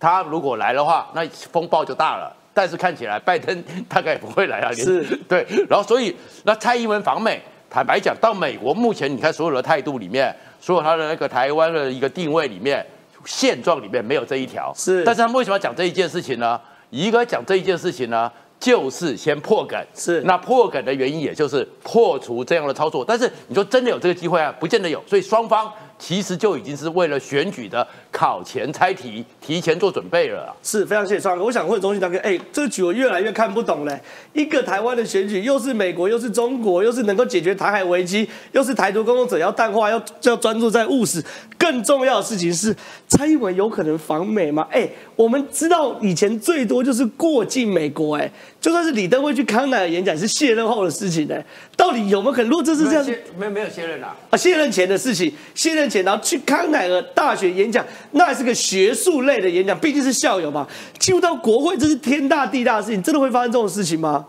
[0.00, 2.34] 他如果来的话，那风暴就大了。
[2.54, 4.72] 但是看起来拜登大概也不会来啊。
[4.72, 5.46] 是， 对。
[5.68, 12.82] 然后所以那蔡英文访美，坦白讲，到美国目前你看所有的态度里面，所有他的那个台湾的一个定位里面，
[13.26, 14.72] 现状里面没有这一条。
[14.74, 15.04] 是。
[15.04, 16.58] 但是他们为什么要讲这一件事情呢？
[16.88, 18.30] 一个讲这一件事情呢？
[18.58, 23.04] 就是先破梗，是那破梗的原因，也就是破除这样的操作。
[23.04, 24.54] 但是你说真的有这个机会啊？
[24.58, 25.02] 不见得有。
[25.06, 30.54] 所以双方其实就已经是为了选举的考前猜题，提前做准备了。
[30.62, 31.44] 是非常谢谢双哥。
[31.44, 34.00] 我想问中信大哥，哎，这个局我越来越看不懂嘞。
[34.32, 41.24] 一个台湾的选举，又是美国，又是中国，又是能够解决台海危机，又是台独工作者要淡化，要要专注在务实。
[41.56, 42.74] 更重要的事情是，
[43.08, 44.68] 蔡英文有可能访美吗？
[44.70, 48.30] 哎，我们知道以前最多就是过境美国，哎。
[48.60, 51.36] 就算是李登辉去康奈尔演讲，是卸任后的事情呢。
[51.76, 52.50] 到底有没有可能？
[52.50, 53.04] 如果这是这样，
[53.36, 54.14] 没有没有卸任啊？
[54.30, 60.66] 啊，卸任前的事情，卸任前然后去康奈尔大学演讲，那还是个学术类的演讲，毕竟是校友嘛。
[60.98, 64.26] 进入到国会，这是天大地大的事情，真的会发生这种事情吗？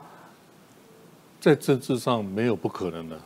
[1.39, 3.19] 在政治上没有不可能的。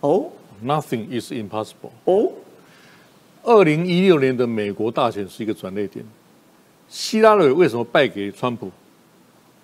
[0.00, 0.26] 哦
[0.64, 1.90] ，Nothing is impossible。
[2.04, 2.30] 哦，
[3.42, 6.04] 二零一六年的美国大选是一个转捩点。
[6.88, 8.70] 希拉里为什么败给川普？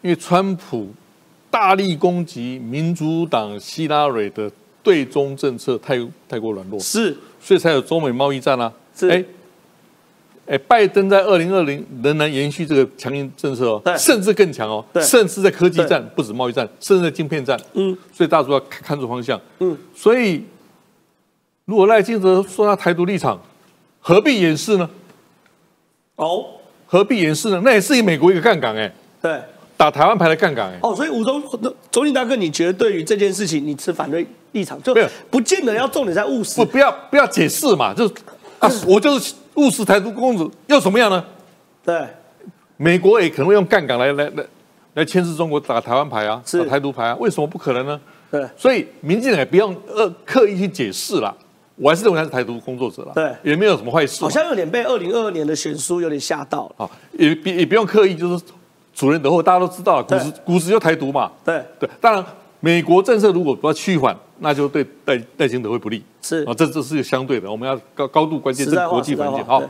[0.02, 0.88] 因为川普
[1.50, 4.50] 大力攻击民主党希拉蕊的
[4.82, 8.72] 对中政策太太过软弱，是，所以才有中美贸易战啊。
[8.94, 9.24] 是，哎，
[10.46, 17.58] 哎，拜登在二零二零仍然延续这个强硬政策哦，甚至更强哦，甚至在科技战不止贸易战，甚至在晶片战。
[17.74, 19.40] 嗯，所以大家要看住方向。
[19.60, 20.44] 嗯，所以
[21.64, 23.40] 如果赖清德说他台独立场，
[24.00, 24.88] 何必掩饰呢？
[26.16, 26.46] 哦，
[26.86, 27.60] 何必掩饰呢？
[27.64, 28.92] 那也是以美国一个杠杆哎。
[29.20, 29.40] 对。
[29.78, 30.78] 打台湾牌的杠杆哎！
[30.82, 31.40] 哦，所以吴中
[31.88, 34.92] 中信大哥，你觉得对于这件事情，你持反对立场，就
[35.30, 36.56] 不见得要重点在务实。
[36.56, 38.14] 不，不要不要解释嘛，就是
[38.58, 41.24] 啊， 我就是务实台独公子，又怎么样呢？
[41.84, 42.04] 对，
[42.76, 44.44] 美国也可能会用杠杆来来来
[44.94, 48.00] 来牵制中国打台湾牌啊，打台独牌啊，为什么不可能呢？
[48.32, 51.32] 对，所以民进党也不用呃刻意去解释了，
[51.76, 54.20] 我还是认为他是台独工作者了，对，也没有什么坏事。
[54.20, 58.44] 好像有点被二零二二年的选书有点吓到了啊，也也不用刻意就是。
[58.98, 61.30] 主人得后大家都知道，股市股市就台独嘛。
[61.44, 62.24] 对对，当然
[62.58, 66.02] 美国政策如果不要趋缓，那就对戴戴清德会不利。
[66.20, 69.44] 是啊，这这是相对的，我们要高高度关键这个国际环境。
[69.44, 69.62] 好，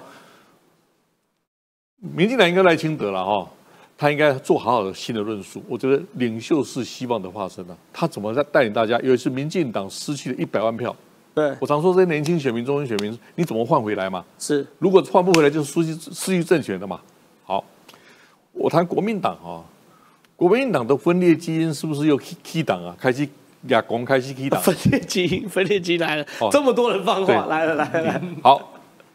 [2.00, 3.46] 民进党应该赖清德了哈，
[3.98, 5.62] 他应该做好好的新的论述。
[5.68, 8.98] 我觉得领袖是希望的化身啊，他怎么在带领大家？
[9.00, 10.96] 有一次民进党失去了一百万票，
[11.34, 14.24] 对我常说这些年轻选民、中间选民，你怎么换回来嘛？
[14.38, 16.98] 是，如果换不回来，就是失去失去政权的嘛。
[18.58, 19.62] 好，我谈国民党啊，
[20.36, 22.94] 国民党的分裂基因是不是又 K 党啊？
[22.98, 23.26] 开始
[23.68, 28.22] 亚公开始 K 党， 分裂基因，分裂基因来了，这么多人放话，来了来了来。
[28.42, 28.72] 好，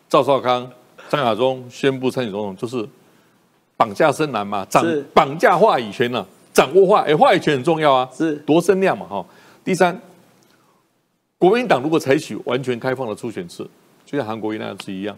[0.09, 0.69] 赵少康、
[1.09, 2.87] 张亚中宣布参选总统，就是
[3.77, 9.25] 绑架深蓝嘛，掌绑架话语权呢，掌握话，哎，话语权很重要啊，是夺声量嘛，哈。
[9.63, 9.97] 第三，
[11.37, 13.65] 国民党如果采取完全开放的初选制，
[14.05, 15.15] 就像韩国瑜那样子一样，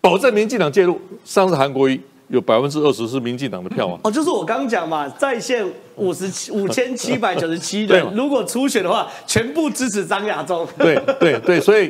[0.00, 2.00] 保证民进党介入，上次韩国瑜。
[2.28, 4.00] 有百分之二十是民进党的票啊！
[4.02, 5.64] 哦，就是我刚刚讲嘛，在线
[5.94, 10.66] 五十七五千七百九十七 人，如果初选的话，全部支持张亚中。
[10.76, 11.88] 对对对，所以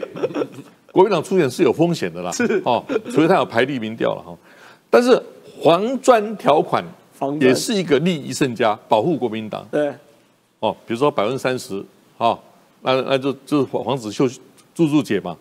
[0.93, 2.30] 国民党初选是有风险的啦。
[2.32, 4.37] 是哦，除非他有排立民调了哈。
[4.91, 5.20] 但是
[5.59, 6.84] 黄砖条款
[7.41, 9.66] 也是一个利益甚佳，保护国民党。
[9.70, 9.91] 对
[10.61, 11.82] 哦，比如说百分之三十，
[12.18, 12.39] 哦，
[12.82, 14.28] 那那就就是黄子秀
[14.74, 15.34] 注注解嘛。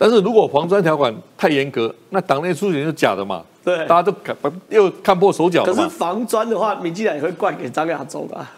[0.00, 3.44] 但是如果黄砖条款太严格，那党内初选就假的嘛。
[3.68, 4.34] 对，大家都看
[4.70, 8.50] 又看破手脚可是防专的话，民进党也会灌给张亚中啊，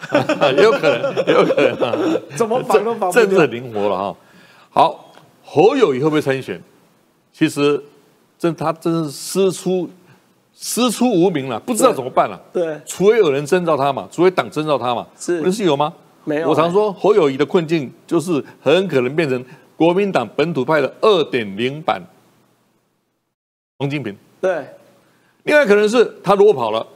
[0.57, 1.99] 也 有可能，也有可能啊。
[2.39, 4.17] 怎么防都防不政治灵活了哈。
[4.71, 6.63] 好，侯友谊会不会参选？
[7.33, 7.83] 其实
[8.39, 9.91] 真他真是师出
[10.55, 12.41] 师出无名了，不知道怎么办了。
[12.53, 15.05] 对，除非有人征召他嘛，除非党征召他嘛。
[15.19, 15.93] 是，那是有吗？
[16.23, 16.49] 没有。
[16.49, 19.45] 我常说侯友谊的困境就是很可能变成
[19.75, 22.01] 国民党本土派的二点零版
[23.79, 24.17] 王金平。
[24.41, 24.65] 对。
[25.45, 26.87] 另外可能是他如果跑了，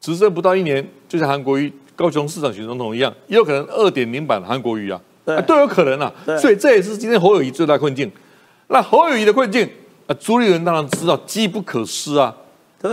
[0.00, 5.00] 执政不到一年，就像韩国瑜高雄市长选总统一样，也有可能二点零版韩国瑜啊，
[5.46, 6.12] 都有可能啊。
[6.38, 8.10] 所以这也是今天侯友谊最大困境。
[8.68, 9.68] 那侯友谊的困境
[10.06, 12.34] 啊，朱立伦当然知道机不可失啊。
[12.80, 12.92] 对，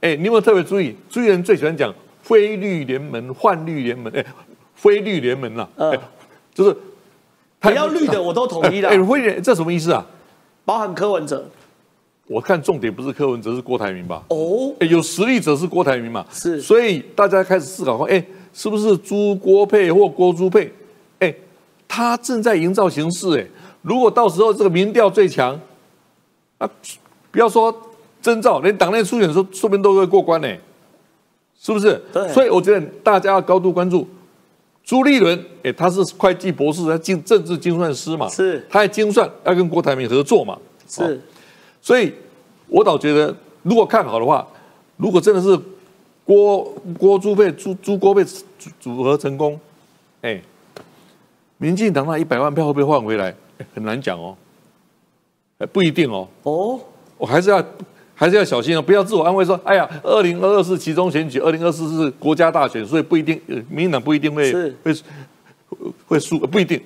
[0.00, 0.96] 哎，你有没有特别注意？
[1.08, 4.24] 朱立伦最喜欢讲非绿联盟、换绿联盟，哎，
[4.74, 5.96] 非绿联盟啊，哎，
[6.52, 6.76] 就是
[7.60, 8.88] 他要绿的我都统一了。
[8.88, 10.04] 哎，非绿这什么意思啊？
[10.64, 11.48] 包含柯文哲。
[12.28, 14.22] 我看重点不是柯文哲，是郭台铭吧？
[14.28, 16.26] 哦，有实力者是郭台铭嘛？
[16.32, 20.72] 是，所以大家开始思考说，哎，是不是朱郭配或郭朱配？
[21.20, 21.32] 哎，
[21.86, 23.46] 他正在营造形势，哎，
[23.82, 25.58] 如果到时候这个民调最强，
[26.58, 26.68] 啊，
[27.30, 27.72] 不要说
[28.20, 30.48] 征召，连党内初选说说不定都会过关呢，
[31.60, 32.02] 是不是？
[32.12, 32.26] 对。
[32.32, 34.04] 所以我觉得大家要高度关注
[34.82, 40.58] 朱立伦，哎，他是会计博士，他精政治精算师嘛，是，他还精算要跟郭台铭合作嘛，
[40.88, 41.22] 是。
[41.86, 42.12] 所以，
[42.66, 43.32] 我倒觉得，
[43.62, 44.44] 如果看好的话，
[44.96, 45.56] 如果真的是
[46.24, 46.64] 郭
[46.98, 48.44] 郭朱配朱朱郭配组
[48.80, 49.56] 组合成功，
[50.20, 50.42] 哎，
[51.58, 53.32] 民进党那一百万票会不会换回来？
[53.72, 54.36] 很难讲哦，
[55.58, 56.26] 哎，不一定哦。
[56.42, 56.80] 哦，
[57.18, 57.64] 我还是要
[58.16, 64.92] 还是要小心哦，不要自我安慰说，哎呀，二零二二是其中选举，二零二四是国家大选，所以不一定，民进党不一定会会
[66.08, 66.82] 会输，不一定，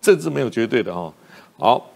[0.00, 1.14] 政治没有绝对的哦。
[1.56, 1.91] 好。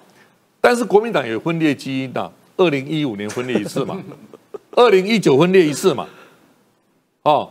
[0.67, 3.97] 但是国民党有分裂基因的，二零一五年分裂一次嘛，
[4.75, 6.09] 二零一九分裂一次嘛，
[7.23, 7.49] 哦，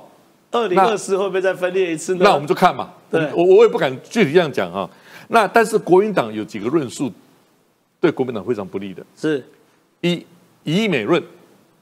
[0.52, 2.26] 二零二四会不会再分裂一次呢？
[2.26, 2.90] 那我们就看嘛。
[3.10, 4.90] 对，我我也不敢具体这样讲啊。
[5.30, 7.10] 那但是国民党有几个论述
[8.02, 9.42] 对国民党非常不利的，是
[10.02, 10.26] 一
[10.66, 11.24] 以美论。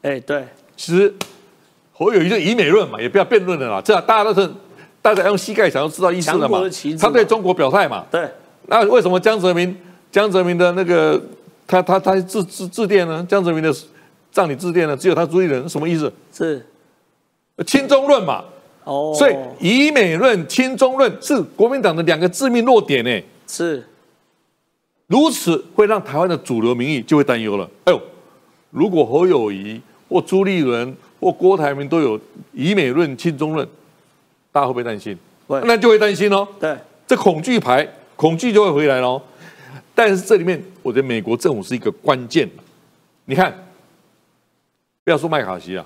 [0.04, 1.12] 哎，对，其实
[1.94, 3.82] 侯友谊就以美论嘛，也不要辩论了啦。
[3.84, 4.48] 这大家都是
[5.02, 6.62] 大家用膝盖想要知道意思了嘛。
[7.00, 8.06] 他对中国表态嘛。
[8.12, 8.30] 对，
[8.68, 9.76] 那为什么江泽民？
[10.14, 11.20] 江泽民的那个，
[11.66, 13.26] 他他他致致致电呢？
[13.28, 13.74] 江泽民的
[14.32, 14.95] 葬礼致电呢？
[14.95, 16.14] 只有他朱立伦，什么意思？
[16.32, 16.64] 是
[17.66, 18.45] 亲中论嘛？
[18.84, 23.24] 哦，所以以美论、亲中论是国民党的两个致命弱点呢。
[23.47, 23.84] 是
[25.07, 27.68] 如此，会让台湾的主流民意就会担忧了。
[27.86, 27.99] 哎呦，
[28.70, 32.20] 如果侯友谊或朱立伦或郭台铭都有
[32.51, 33.68] 以美论、亲中论，
[34.51, 35.18] 大家会不会担心？
[35.47, 36.47] 那就会担心哦。
[36.59, 39.20] 对，这恐惧牌，恐惧就会回来喽。
[39.96, 42.50] 但是这里面，我觉得美国政府是一个关键。
[43.26, 43.54] 你看，
[45.04, 45.86] 不要说麦卡锡啊，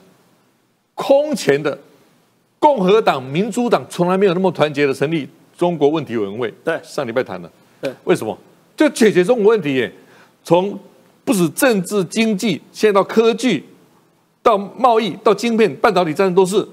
[0.96, 1.78] 空前的
[2.58, 5.28] 共和党、民主党从来没有那么团结的成立
[5.58, 6.54] 中国问题委员会。
[6.64, 7.52] 对，上礼拜谈了。
[7.82, 8.36] 对，为什么？
[8.78, 9.92] 就解决中国问题耶。
[10.44, 10.80] 从
[11.26, 13.62] 不止政治、经济，现在到科技、
[14.42, 16.66] 到贸易、到晶片、半导体战争，都是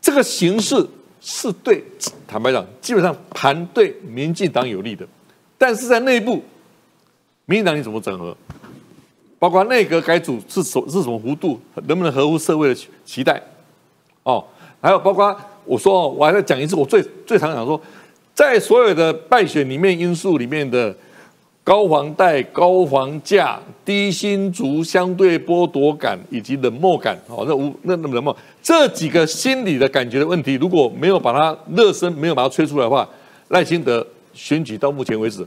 [0.00, 0.84] 这个形式
[1.20, 1.84] 是对
[2.26, 5.06] 坦白讲，基本上盘对民进党有利的，
[5.58, 6.42] 但是在内部。
[7.46, 8.36] 民进党你怎么整合？
[9.38, 11.60] 包括内阁改组是什是什么幅度？
[11.88, 13.42] 能不能合乎社会的期待？
[14.22, 14.44] 哦，
[14.80, 17.80] 还有包括我说，我还在讲一次，我最最常讲说，
[18.32, 20.94] 在所有的败选里面因素里面的
[21.64, 33.08] 高房贷、高房价、低薪族相对剥夺感以及冷漠感，哦，那无那那么冷漠这几个心理的感觉的问题，如果没有把它热身，没有把它吹出来的话，
[33.48, 35.44] 赖清德选举到目前为止。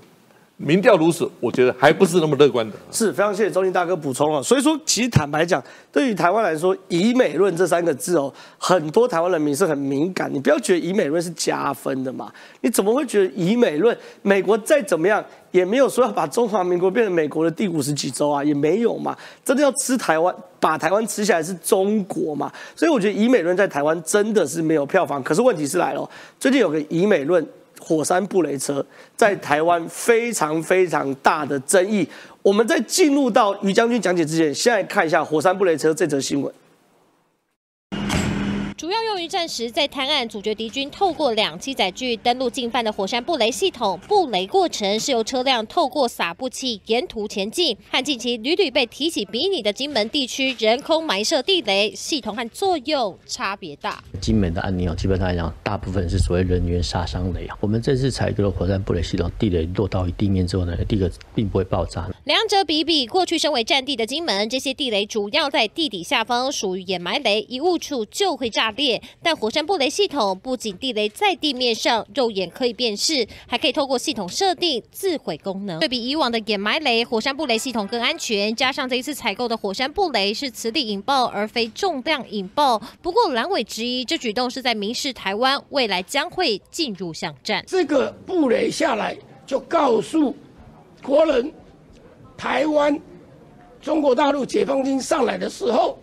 [0.57, 2.77] 民调如此，我觉得还不是那么乐观的。
[2.89, 4.41] 是非常谢谢中信大哥补充了。
[4.41, 10.33] 所以说，其实坦白讲，对于台湾来说，“以美论”这三个字哦，很多台湾人民是很敏感。
[10.33, 12.31] 你不要觉得“以美论”是加分的嘛？
[12.61, 13.95] 你怎么会觉得“以美论”？
[14.23, 19.13] 美国再怎么样，也没有说要把中华民国变成美国的第五十几州啊，也没有嘛。
[19.43, 22.49] 真的要吃台湾，把台湾吃下来是中国嘛？
[22.77, 25.21] 所以我觉得“以美论”在台湾真的是没有票房。
[25.21, 27.45] 可是问题是来了，最近有个“以美论”。
[27.79, 32.07] 火山布雷车在台湾非常非常大的争议。
[32.41, 36.53] 我们在进入到于将军讲解之前，先来看一下火山布雷车这则新闻。
[38.85, 43.99] 主要用于战时在滩岸阻绝敌军透过两栖载具登陆进犯的火山布雷系统。
[44.07, 54.03] 布雷过程是由车辆透过撒布器沿途前进，和近期屡屡被提起比拟的金门地区人空埋设地雷系统和作用差别大。
[54.21, 57.57] 金门的案例哦，基本上来讲，大部分是所谓人员杀伤雷啊。
[57.61, 62.07] 我们这次采购的火山布雷系统，地雷落到地面之后呢，第一个并不会爆炸。
[62.25, 68.74] 两者比比，过去身为战地的金门，这些地雷主要在地底下方，属于掩埋雷，一误触就会炸。
[69.23, 75.79] 但火山布雷系统不仅地雷在地面上肉眼可以辨识，还可以透过系统设定自毁功能。
[75.79, 78.53] 对比以往的掩埋雷，火山布雷系统更安全。
[78.55, 82.81] 加上这一次采购的火山布雷是磁力引爆而非重量引爆。
[83.01, 87.63] 不过蓝委质疑这举动是在明示台湾未来将会进入巷战。
[87.65, 90.35] 这个布雷下来就告诉
[91.01, 91.51] 国人，
[92.35, 92.99] 台湾
[93.81, 95.97] 中国大陆解放军上来的时候。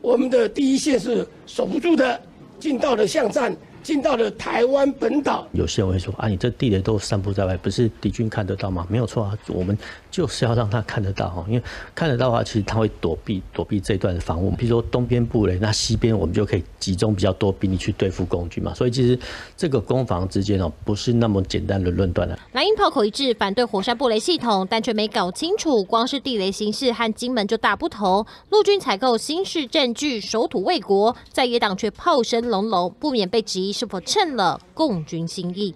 [0.00, 2.20] 我们的第一线是守不住的，
[2.58, 3.56] 进到了巷战。
[3.82, 8.86] 进到了台湾本岛，有些人会说啊，你这地雷都散布在外，不是敌军看得到吗？
[8.88, 9.76] 没有错啊，我们
[10.10, 11.62] 就是要让他看得到哈，因为
[11.94, 14.50] 看得到的话，其实他会躲避躲避这段防务。
[14.52, 18.74] 比如说东边布雷，那西边我们就可以集中比较多兵力去对付共军嘛。
[18.74, 19.18] 所以其实
[19.56, 22.38] 这个攻防之间哦，不是那么简单的论断的。
[22.52, 28.26] 蓝鹰炮口一致反对火山布雷系统，但却没搞清楚，光是地雷形式和金门就大不同。
[28.50, 33.69] 陆军采购新式证据，守土卫国，在野党却炮声隆隆，不免被质疑。
[33.72, 35.74] 是否趁了共军心意？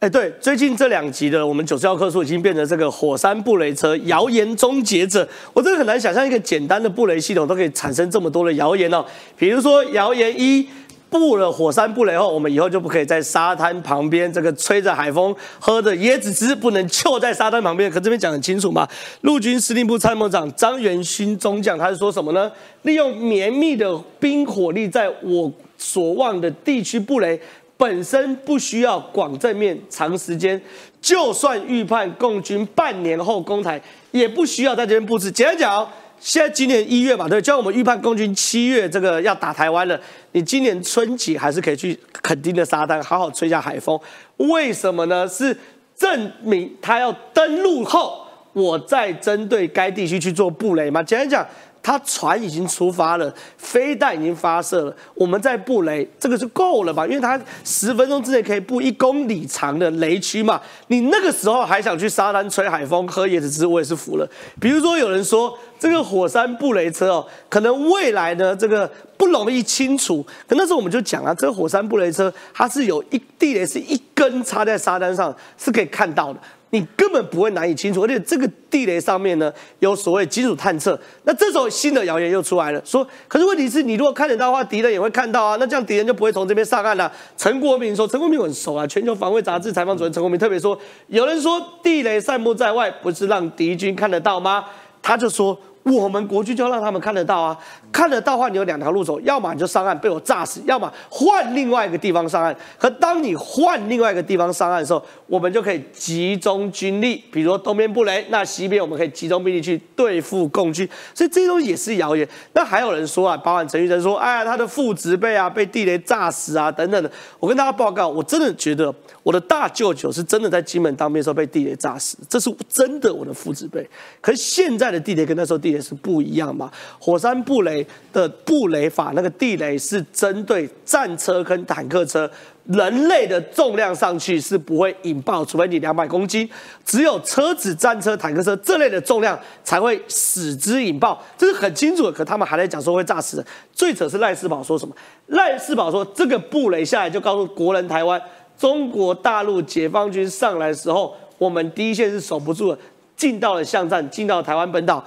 [0.00, 5.28] 哎，对，最近这两集的我们九十号课数已经变成这个火山布雷车谣言终结者。
[5.52, 9.04] 我真的很难想象一个简单的布雷系统都可以产生这么多的谣言哦。
[9.36, 10.66] 比如说谣言一，
[11.10, 17.90] 布了火山布雷后，我们以后就不可以在沙滩旁边这个吹着海风，喝着椰子汁，不能就在沙滩旁边。
[17.90, 18.88] 可这边讲很清楚嘛，
[19.20, 22.50] 陆军司令部参谋长张元勋中将他是说什么呢？
[22.84, 27.40] 利用绵密的冰火力，在我所望的地区布雷
[27.78, 30.60] 本身不需要广正面长时间，
[31.00, 35.30] 就算预判共军半年后攻台，也不需要在这边布置。
[35.30, 39.98] 简单讲，现在今年一月嘛，对，就我们预判共军七月这个要打台湾了，
[40.32, 43.98] 你今年春节还是可以去垦丁的沙滩好好吹下海风。
[44.36, 45.26] 为什么呢？
[45.26, 45.56] 是
[45.96, 51.02] 证明他要登陆后，我再针对该地区去做布雷嘛？
[51.02, 51.46] 简单讲。
[51.82, 57.06] 他船已经出发了，飞弹已经发射了，我们在布雷，这个就够了吧？
[57.06, 60.60] 因为他十分钟之内可以布一公里长的雷区嘛。
[60.88, 64.28] 你那个时候还想去沙滩吹海风、喝椰子汁，我也是服了。
[64.60, 76.40] 比如说有人说这个火山布雷车哦，可能未来呢这个不容易清除，可那时候我们就讲啊，这个火山布雷车它是有一地雷是一根插在沙滩上是可以看到的。
[76.70, 87.10] 你根本不会难以清楚，而且这个地雷上面呢有所谓金属探测，那这时候新的谣言又出来了，说可是问题是你如果看得到的话，敌人也会看到啊，那这样敌人就不会从这边上岸了。
[87.36, 94.64] 陈国民说，陈国民很熟啊，全球防卫杂志采访主任陈国民特别说，有人说地雷散布在外，不是让敌军看得到吗？
[95.02, 95.58] 他就说。
[95.82, 97.58] 我们国军就要让他们看得到啊，
[97.90, 102.54] 看得到的话，你有两条路走，要么你就上岸被我炸死，要么换另外一个地方上岸。
[102.78, 110.86] 可当你换另外一个地方上岸的时候，我们就可以集中军力，比如说东边布雷，那西边我们可以集中兵力去对付共军。
[111.14, 112.28] 所以这些东西也是谣言。
[112.52, 117.10] 那还有人说啊，包含陈玉珍说，哎呀，他的父职辈啊被地雷炸死啊等等的。
[117.38, 123.88] 我跟大家报告，我真的觉得我的大舅舅是真的在金门当兵时候被地雷炸死，这是真的我的父子辈。
[124.20, 125.69] 可是现在的地雷跟那时候地。
[125.70, 126.70] 也是不一样嘛。
[126.98, 132.30] 火山布雷的布雷法，那个地雷是针对战车跟坦克车，
[132.64, 136.48] 人类的重量上去是不会引爆，除非你两百公斤，
[136.84, 142.12] 只有车子、战车、坦克车这类的重量才会使之引爆，这是很清楚的。
[142.12, 143.46] 可他们还在讲说会炸死人。
[143.72, 144.94] 最扯是赖世宝说什么？
[145.28, 148.20] 赖世宝说这个布雷下来就告诉国人台湾，
[148.58, 151.16] 中国大陆解放军上来的时候。
[151.40, 152.78] 我们第一线是守不住的，
[153.16, 155.02] 进到了巷战，进到台湾本岛，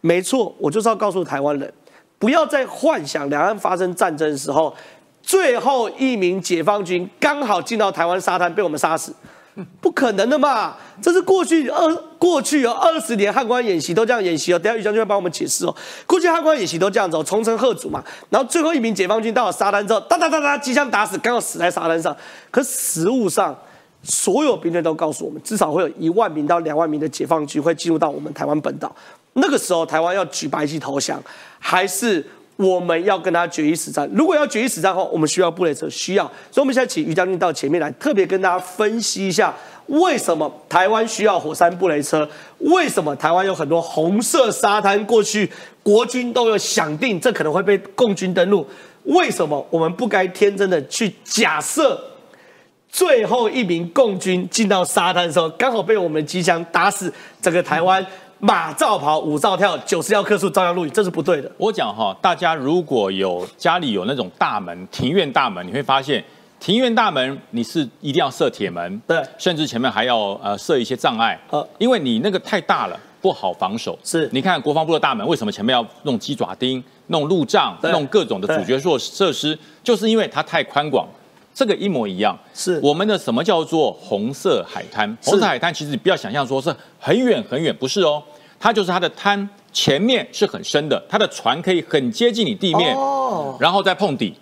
[0.00, 1.72] 没错，我就是要告诉台湾人，
[2.18, 4.74] 不要再幻想两岸发生战争的时候，
[5.22, 9.14] 最后一名解放军刚好进到台湾沙滩被我们杀死。
[9.80, 10.76] 不可能的嘛！
[11.02, 14.58] 这是过去二过去有二十年汉光演习都这样演习哦。
[14.60, 15.74] 等下于将军会帮我们解释哦。
[16.06, 18.00] 过去汉光演习都这样子哦，重城贺主嘛。
[18.30, 22.16] 然后最后一名解放军到了沙滩之后，哒哒哒哒，机枪打死，刚好死在沙滩上。
[22.52, 23.52] 可实物上，
[24.04, 28.94] 所有兵队都告诉我们，至少会有一万名到两万名的解放军会进入到我们台湾本岛。
[29.40, 31.22] 那个时候，台湾要举白旗投降，
[31.58, 32.24] 还是？
[32.58, 34.10] 我们要跟他决一死战。
[34.12, 36.24] 如果要决一死战的话，我们需要布雷车，需要。
[36.50, 39.54] 所以，我们现在请于将军到前面来，特别跟大家分析一下，
[39.86, 42.28] 为什么台湾需要火山布雷车？
[42.58, 45.06] 为什么台湾有很多红色沙滩？
[45.06, 45.48] 过去
[45.84, 48.66] 国军都有想定，这可能会被共军登陆。
[49.04, 51.96] 为什么我们不该天真的去假设，
[52.88, 58.04] 最后一名共军进到沙滩的时候，刚好被我们机枪打死整个台湾？
[58.40, 61.50] 马照跑，舞照跳，九十要克数照样录影，这是不对的。
[61.56, 66.24] 我讲哈，大家如果有家里有那种大门，庭院大门，你会发现
[66.60, 73.98] 庭院大门你是一定要设铁门，对，甚至前面还要呃设一些障碍，呃，因为你那个太大了，不好防守。
[74.04, 79.58] 是，你看国防部的大门，为什么前面要弄鸡爪钉、弄路障、弄各种的主角设设施？
[79.82, 81.04] 就是因为它太宽广。
[81.58, 82.78] 这个一模一样，是。
[82.80, 85.18] 我们的什么叫做红色海滩？
[85.24, 88.22] 红色海滩其实你不要想象说是很远很远，不是哦，
[88.60, 94.32] 它就是它的滩前面是很深的，它的船可以很接近你地面，哦，然后再碰底。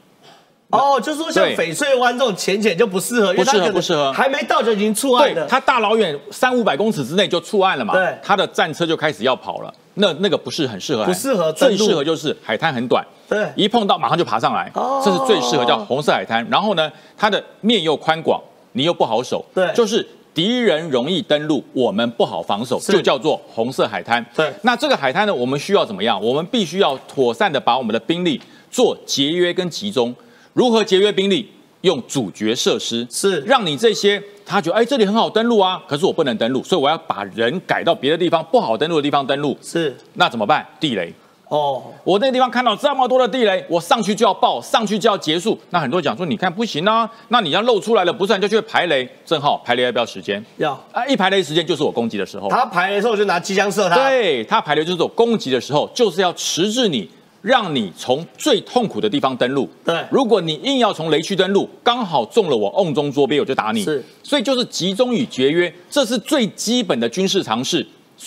[0.71, 5.47] 哦，就是说像翡翠湾这种浅浅就不适合，不适合不适合，还没到就已经触岸了。
[5.47, 9.73] 它大老远三五百公尺之内就触岸了嘛，对，它的战车就开始要跑了。
[9.95, 14.71] 那那个不是很适合，不适合，最适合就是海滩很短，对，一碰到马上就爬上来，
[15.03, 16.45] 这是最适合叫红色海滩。
[16.51, 18.39] 然后呢，它的面又宽广，
[18.73, 24.23] 你又不好守，对，就是敌人容易登陆，我们不好防守，就叫做红色海滩。
[24.35, 26.23] 对，那这个海滩呢，我们需要怎么样？
[26.23, 28.39] 我们必须要妥善的把我们的兵力
[28.71, 30.15] 做节约跟集中。
[30.57, 31.51] 如何节约兵力？
[31.83, 39.57] 用主角设施是让你这些他觉得哎这里很好登陆啊，可是我不能登陆，所以我要把人改到别的地方不好登陆的地方登陆。
[39.63, 40.67] 是那怎么办？
[40.81, 41.13] 地雷
[41.49, 45.57] 哦，我那个地方看到这么多的地雷，我上去就要爆，上去就要结束。
[45.69, 49.07] 那很多人讲说你看不行啊，那你要露出来了，不是你就去排雷？
[49.27, 50.43] 正好排雷要不要时间？
[50.57, 52.49] 要啊，一排雷时间就是我攻击的时候。
[52.49, 54.09] 他排雷的时候我就拿机枪射他。
[54.09, 57.09] 对他排雷就是我攻击的时候，就是要迟滞你。
[57.47, 59.71] 让你从最痛苦的地方登陆。
[59.85, 63.85] 对，如果你硬要从雷区登陆，刚好中了我瓮中捉鳖，我就打你。
[63.85, 67.87] 是，所以就是集中与节约，这是最基本的军事常识。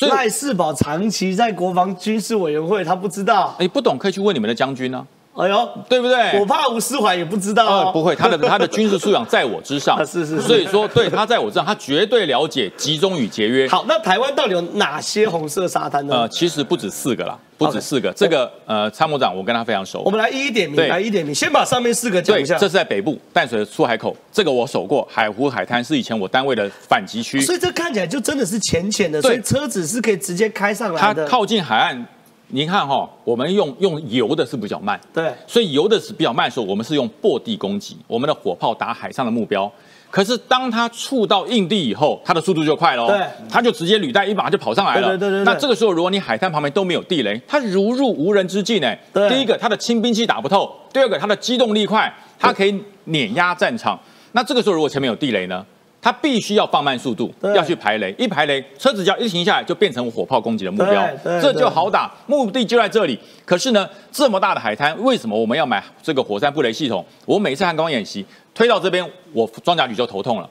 [0.10, 3.54] 赖世宝长期在国防军事委员会，他不知道。
[3.60, 5.06] 哎，不懂可以去问你们的将军呢。
[5.40, 6.38] 哎呦，对不对？
[6.38, 7.92] 我怕吴思怀也不知道。
[7.94, 9.98] 不会，他的他的军事素养在我之上。
[10.06, 10.42] 是是。
[10.42, 13.66] 所以说，对他在我之上，他绝对了解集中与节约。
[13.70, 16.22] 好，那台湾到底有哪些红色沙滩呢？
[16.22, 18.12] 呃，其实不止四个啦，不止四个。
[18.12, 20.02] 这个呃，参谋长我跟他非常熟。
[20.02, 21.34] 我们来一一点名，来一点名。
[21.34, 22.58] 先把上面四个讲一下。
[22.58, 25.08] 这是在北部淡水的出海口，这个我守过。
[25.10, 27.40] 海湖海滩是以前我单位的反击区。
[27.40, 31.24] 所以这看起来就真的是浅浅的，所以车子是可以直接开上来的。
[31.24, 32.06] 它靠近海岸。
[32.52, 39.72] 您看哈，我们用用油的是比较慢，对，所以油的是比较慢的时候，我们是用破地攻击，我们的火炮打海上的目标。
[40.10, 45.44] 可是当它触到硬地以后，它的速度就快喽，对，它就直接履带一把就跑上来了，对对对。
[45.44, 49.00] 那这个时候，如果你海滩旁边都没有地雷，它如入无人之境哎。
[49.30, 54.00] 第一个，它的轻兵器打不透；第二个，它的机动力快，它可以碾压战场。
[54.32, 55.64] 那这个时候，如果前面有地雷呢？
[56.02, 58.16] 它必须要放慢速度，要去排雷。
[58.18, 61.06] 一排雷，车子只要一停下来，就变成火炮攻击的目标，
[61.42, 62.10] 这就好打。
[62.26, 63.20] 目的就在这里。
[63.46, 67.06] 可是呢，这么大的海滩，为什么我们要买这个火山布雷系统？
[67.26, 70.50] 我每次看光演习，推到这边，我装甲旅就头痛了。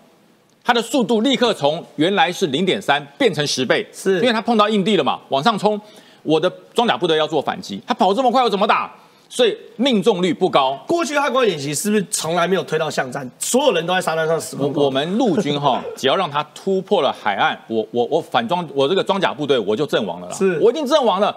[0.63, 5.81] 它的速度立刻从原来是零点三变成十倍，是因为它碰到硬地了嘛，往上冲，
[6.23, 8.95] 我的装甲部队要做反击，它跑这么快，我怎么打？
[9.29, 10.79] 所以命中率不高。
[10.87, 13.31] 过去汉光演习是不是从来没有推到巷战？
[13.39, 14.69] 所有人都在沙滩上死过。
[14.85, 20.35] 我们陆军哈，只要让他突破了海岸，我我我反装我这个装甲部队我就阵亡了啦。
[20.35, 21.37] 是，我已经阵亡了，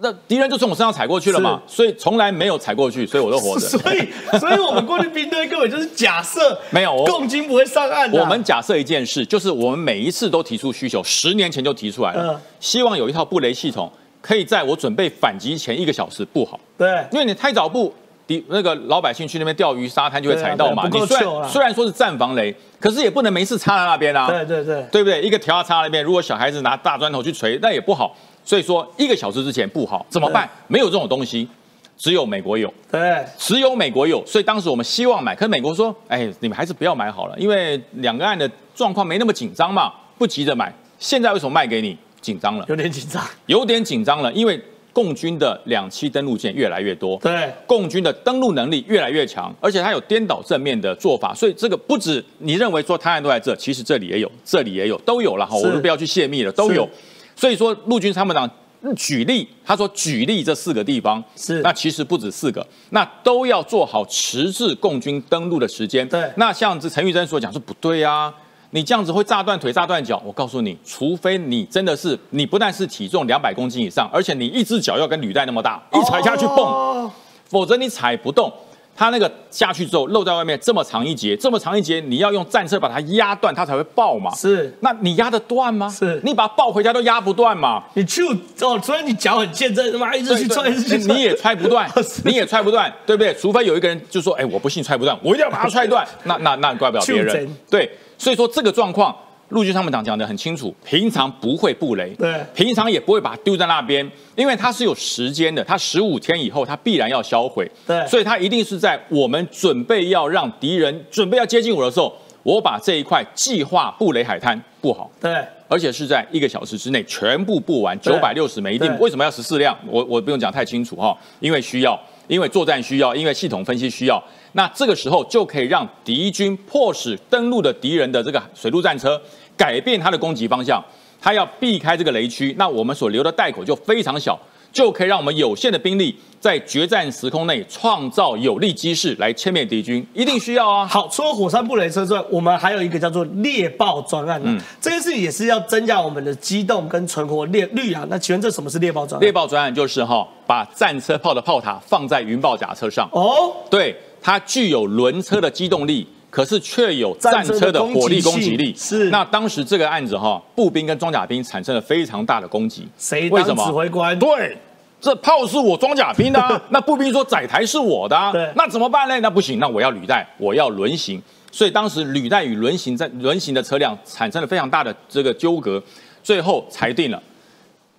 [0.00, 1.62] 那敌人就从我身上踩过去了嘛。
[1.66, 3.66] 所以从来没有踩过去，所以我都活着。
[3.68, 4.08] 所以，
[4.38, 8.10] 所以我们过去兵队根本就是假设没有共军不会上岸。
[8.12, 16.58] 我们假设一件事，就是我们每一次都提出需求，十年前就提出来了，希望有一套布雷系统，可以在我准备反击前一个小时布好。
[16.76, 17.92] 对，因为你太早布。
[18.26, 20.86] 敌那个老百姓去那边钓鱼，沙滩就会踩到嘛。
[20.92, 24.26] 你虽然虽然说是战防雷，可是也不能没事插在那边啊。
[24.26, 25.22] 对对对，对不对？
[25.22, 28.14] 一个条插在那边，如果小孩子拿大砖头去锤，那也不好。
[28.44, 30.46] 所以说一个小时之前布好怎么办？
[30.66, 31.48] 没有这种东西，
[31.96, 32.70] 只有美国有。
[32.92, 34.22] 对，只有美国有。
[34.26, 39.90] 所以当时我们希望买，可是美国说，哎，你们还是不要买好了，因为两个岸的状况没那么紧张嘛。
[40.18, 40.70] 不急着买。
[40.98, 41.96] 现在为什么卖给你？
[42.20, 44.60] 紧张了，有点紧张，有点紧张了，因为
[44.92, 56.88] 共军的两栖登陆舰越来越多，对，共军的登陆能力越来越强，而且它有颠倒正面的做法，所以这个不止你认为说台湾都在这，其实这里也有，这里也有，都有了哈，我们不要去泄密了，都有。
[57.36, 58.50] 所以说陆军参谋长
[58.96, 66.08] 举例，他说举例这四个地方是，那其实不止四个，那都要做好迟滞共军登陆的时间。
[66.08, 68.34] 对，那像这陈玉珍所讲说不对啊。
[68.70, 70.22] 你这样子会炸断腿、炸断脚。
[70.24, 77.10] 我告诉你，除非你真的是你不但是体重两百公斤以上，而且你一只脚要跟履带那么大，一踩下去蹦，
[77.46, 78.52] 否则你踩不动。
[78.94, 84.34] 它那个下去之后露在外面这么长一节，这么长一节，你要用战车把它压断，它才会爆嘛。
[84.34, 85.88] 是，那你压得断吗？
[85.88, 87.84] 是，你把它抱回家都压不断嘛。
[87.94, 88.26] 你就
[88.60, 91.88] 哦，所以你脚很健，这他妈一直去踹，一直去你也踹不断，
[92.26, 93.32] 你也踹不断，对不对？
[93.34, 96.04] 除非有一个人就说，哎，我不信踹不断，我一定要把它踹断。
[96.24, 97.48] 那那那怪不了别人。
[97.70, 97.88] 对。
[98.18, 99.16] 所以说这个状况，
[99.50, 104.06] 陆军参谋长讲的很清楚，平常不会布雷，对，平常也不会把它丢在那边，
[104.36, 115.32] 因为它是有时间的，它十五天以后它必然要销毁，对，所以它一定是在我们准备要让敌人准备要接近我的时候，我把这一块计划布雷海滩布好，对，
[115.68, 119.74] 而且是在一个小时之内全部布完，九百六十枚，一定为什么要十四辆？
[119.86, 124.22] 我我不用讲太清楚哈，因为需要，因为作战需要，因为系统分析需要。
[124.52, 129.20] 那这个时候就可以让敌军迫使登陆的敌人的这个水陆战车
[129.56, 130.82] 改变它的攻击方向，
[131.20, 134.38] 它要避开这个雷区，那我们所留的带口就非常小，
[134.72, 140.86] 就可以让我们有限的兵力在决战时空内创造有利机势来歼灭敌军，一定需要啊。
[140.86, 148.06] 好，除了火山布雷车之外，我们还有一个叫做猎豹专案，嗯，这件事也是要增加我们的机动跟存活率率啊。
[148.08, 149.20] 那请问这什么是猎豹专案？
[149.20, 153.08] 猎豹专案就是哈，把战车炮的炮塔放在云豹甲车上。
[153.12, 153.94] 哦，对。
[154.20, 158.74] 它具有轮车的机动力，可是却有战车的火力攻击力。
[158.76, 159.10] 是。
[159.10, 162.86] 那当时这个案子哈，步兵跟装甲兵产生了非常大的攻击。
[162.98, 164.18] 谁当指挥官？
[164.18, 164.56] 对，
[165.00, 168.30] 这炮是我装甲兵的， 那步兵说载台是我的。
[168.32, 168.50] 对。
[168.56, 169.18] 那怎么办呢？
[169.20, 171.22] 那不行，那我要履带，我要轮行。
[171.50, 175.82] 所以当时履带与轮行在轮行的车辆产生了非常大的这个纠葛，
[176.22, 177.22] 最后裁定了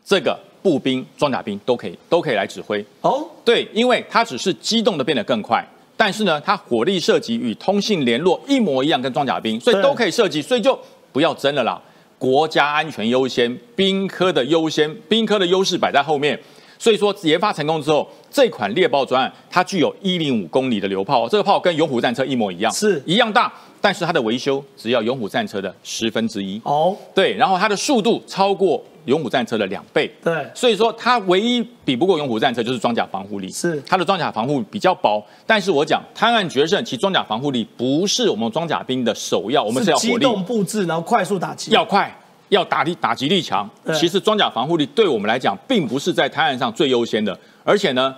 [0.06, 2.86] 这个步兵、装甲兵都可以都可以来指挥。
[3.02, 3.26] 哦。
[3.44, 5.66] 对，因为它只是机动的变得更快。
[6.02, 10.80] 但是呢，它火力射击与通信联络一模一样，跟装甲兵，所以都可以射击，所以就
[11.12, 11.82] 不要争了啦。
[12.18, 16.40] 国家安全优先，兵科的优先，兵科的优势摆在后面。
[16.78, 23.52] 所以说研发成功之后，这款猎豹专案它具有一零五公里的榴炮，这个炮跟勇虎战车一模一样，是一样大，
[23.82, 26.60] 但是它的维修只要勇虎战车的十分之一。
[26.64, 28.84] 哦，对，然后它的速度超过。
[29.06, 35.26] 勇虎战车的两倍，对，所以说它唯一比不过勇虎战车就是装甲防护力，是它的装甲防护比较薄。
[35.48, 42.16] 但是我讲滩岸决胜，其装甲防护力不是我们装甲兵的首要，我们是要火力、机动布置，然后快速打击，要快，
[42.50, 43.68] 要打力打击力强。
[43.96, 48.14] 其实装甲防护力对我们来讲，并不是在滩岸上最优先的，而且呢，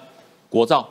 [0.49, 0.85] 国造、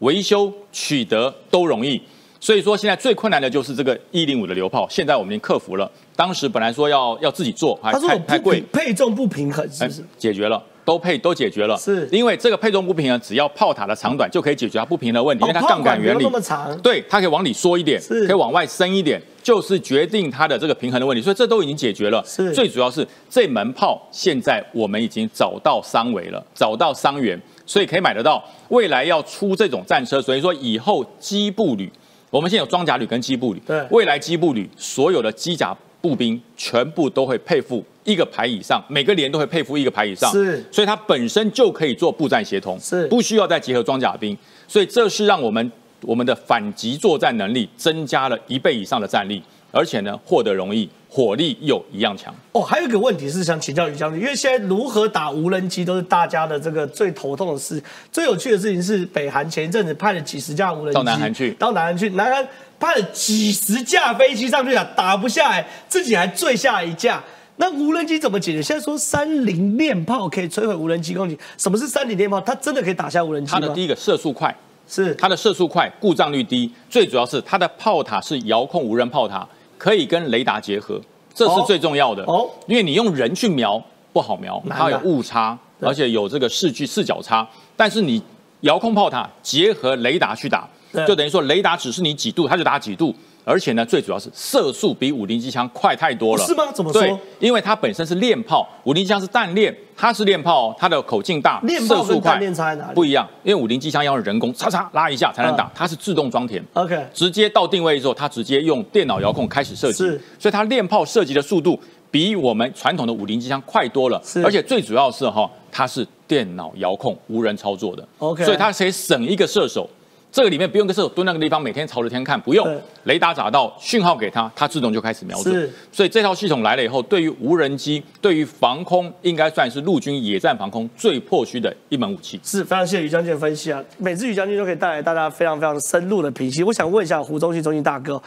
[0.00, 2.00] 维修、取得都容易。
[2.44, 5.90] 所以说现在最困难的就是这个一零五的榴炮，现在我们已经克服了。
[6.14, 10.04] 当时本来说要要自己做，还太太贵，配重不平衡是不是？
[10.18, 11.74] 解决了，都配都解决了。
[11.78, 16.22] 是，因为这个配重不平衡，只要炮塔的长短就可以解决它不平衡的问题，因为它杠杆原理。
[16.22, 16.78] 那么长。
[16.82, 21.22] 对，它可以往里缩一点，可以往外伸一点，就是决定它的这个平衡的问题。
[21.22, 22.22] 所以这都已经解决了。
[22.26, 28.44] 是，最主要是这门炮现在我们已经找到伤尾了，找到伤员，所以可以买得到。
[28.68, 31.90] 未来要出这种战车，所以说以后机步旅。
[32.34, 45.70] 我们现在有装甲旅跟机步旅，对，未来机步旅所有的机甲步兵全部都会配附一个排以上，每个连都会配附一个排以上，是，所以它本身就可以做步战协同，是，不需要再结合装甲兵，所以这是让我们
[46.00, 49.40] 我们的反击作战能力增加了一倍以上的战力，
[49.74, 50.88] 而且呢，获得容易。
[51.08, 57.80] 火力又一样强哦，还有一个问题是想请教于将军，因为现在如何打无人机都是大家的这个最头痛的事。
[58.10, 62.44] 最有趣的事情是，北韩前一阵子派了几十架无人机到南韩去，到南韩去，南韩
[62.80, 67.22] 派了几十架飞机上去啊，打不下来，自己还坠下一架。
[67.58, 68.60] 那无人机怎么解决？
[68.60, 72.40] 现在说三菱链炮可以摧毁无人机攻击，什么是三菱链炮？
[72.40, 73.60] 它真的可以打下无人机吗？
[73.60, 74.52] 它的第一个射速快，
[74.88, 79.46] 是它的射速快，故障率低，最主要是它的炮塔是遥控无人炮塔。
[79.84, 80.98] 可以跟雷达结合，
[81.34, 82.48] 这是最重要的哦。
[82.66, 83.78] 因为你用人去瞄
[84.14, 87.46] 不好瞄，它有误差，而且有这个视距视角差。
[87.76, 88.22] 但是你
[88.62, 90.66] 遥控炮塔结合雷达去打，
[91.06, 93.14] 就等于说雷达指示你几度，它就打几度。
[93.44, 96.64] 而且呢，最主要是射速比五零机枪快太多了，是吗？
[96.72, 97.02] 怎么说？
[97.02, 102.94] 对，因为它本身是链炮，五零机枪是弹链，它是链炮，它的口径大，射速快，链差在哪里？
[102.94, 106.64] 不一样，因为五零机枪要人工叉叉拉一下才能打，它是自动装填。
[106.72, 109.98] OK，直接到定位之后，它直接用电脑遥控开始射击，
[110.38, 111.78] 所以它链炮射击的速度
[112.10, 119.86] 比我们传统的五零机枪快多了，而且最主要是哈，它是电脑遥控、无人操作的，OK，所以它可以省一个射手。
[120.34, 125.72] 这个里面不用跟射手蹲那个地方，每天朝着天看，不用雷达找到讯号给他，它自动就开始瞄准。
[125.92, 132.40] 所以这套系统来了以后，对于无人机、对于防空，应该算是陆军野战防空最破需的一门武器。
[132.42, 136.64] 是非常谢谢于将军分析啊，每次于将军都可以带来大家非常非常深入的评析。
[136.64, 138.20] 我想问一下胡中信中信大哥，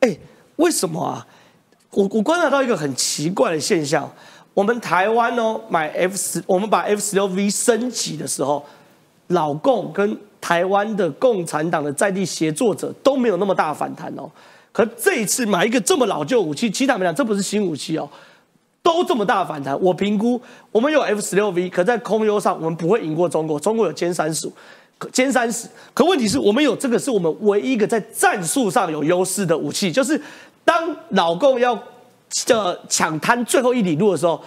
[0.00, 0.14] 哎，
[0.56, 1.26] 为什么啊？
[1.92, 4.12] 我我观察到一个很奇怪的现象，
[4.52, 8.62] 我们台湾哦买 F 十，我们把 F 十六 V 升级的时候，
[9.28, 14.30] 老共跟台湾的共产党的在地协作者都没有那么大反弹哦，
[14.72, 18.06] 可这一次买一个这么老旧武器，其他没讲，这不是新武器哦，
[18.82, 19.74] 都这么大反弹。
[19.80, 20.38] 我评估
[20.70, 24.52] 我们有 F 十六 V，可在空优上我们不会赢过中国，中国有歼三十五、
[25.10, 30.20] 歼三十，可问题是我们有这个是我们唯一一个在战术上有优势的武器，就是
[30.62, 31.74] 当老共要
[32.46, 34.38] 的抢滩最后一里路的时候。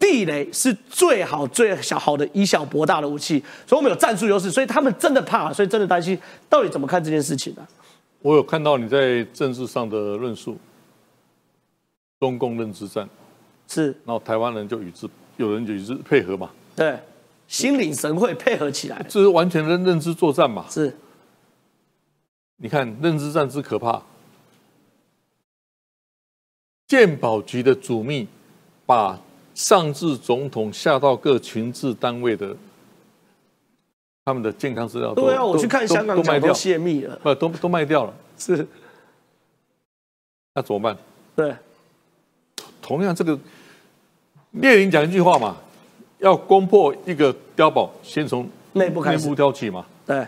[0.00, 7.68] 地雷是最好、最小好的以小博大的武器，所以我们有战术优势，所以他们真的怕，所以真的担心，到底怎么看这件事情呢？
[8.22, 10.56] 我有看到你在政治上的论述，
[12.18, 13.06] 中共认知战
[13.68, 16.50] 是，然后台湾人就与之有人就与之配合嘛？
[16.74, 16.98] 对，
[17.46, 20.64] 心领神会配合起来，这是完全的认知作战嘛？
[20.70, 20.96] 是，
[22.56, 24.02] 你看认知战之可怕，
[26.88, 28.26] 鉴宝局的主秘
[28.86, 29.20] 把。
[29.60, 32.56] 上至总统，下到各群治单位的，
[34.24, 36.50] 他们的健康资料，对啊，我去看香港都卖掉。
[36.54, 38.66] 泄密了，不都都卖掉了，是，
[40.54, 40.96] 那怎么办？
[41.36, 41.54] 对，
[42.80, 43.38] 同样这个
[44.52, 45.54] 列宁讲一句话嘛，
[46.20, 49.34] 要攻破一个碉堡，先从内部开始。
[49.34, 50.26] 挑起嘛，对，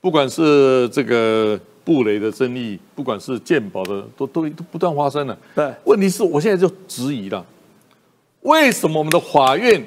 [0.00, 7.44] 不管是这个布雷的争议，不管是鉴宝的，都都都不断发生了，对，问题是我现在就质疑了。
[8.42, 9.84] 为什么我们的法院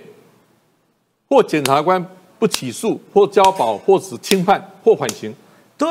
[1.30, 2.06] 或检察官
[2.38, 5.34] 不起诉或交保或是轻判或缓刑？
[5.78, 5.90] 对，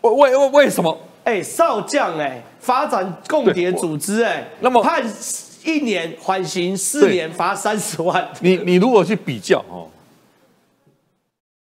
[0.00, 0.98] 为为为为什么？
[1.24, 5.02] 哎，少将哎，发展共谍组织哎，那么判
[5.64, 8.28] 一年缓刑四年罚三十万。
[8.40, 9.88] 你你如果去比较哦，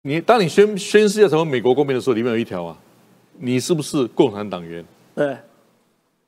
[0.02, 2.76] 你当你宣宣誓要成为美国公民的时候，里面有一条啊，
[3.38, 4.82] 你是不是共产党员？
[5.14, 5.36] 对，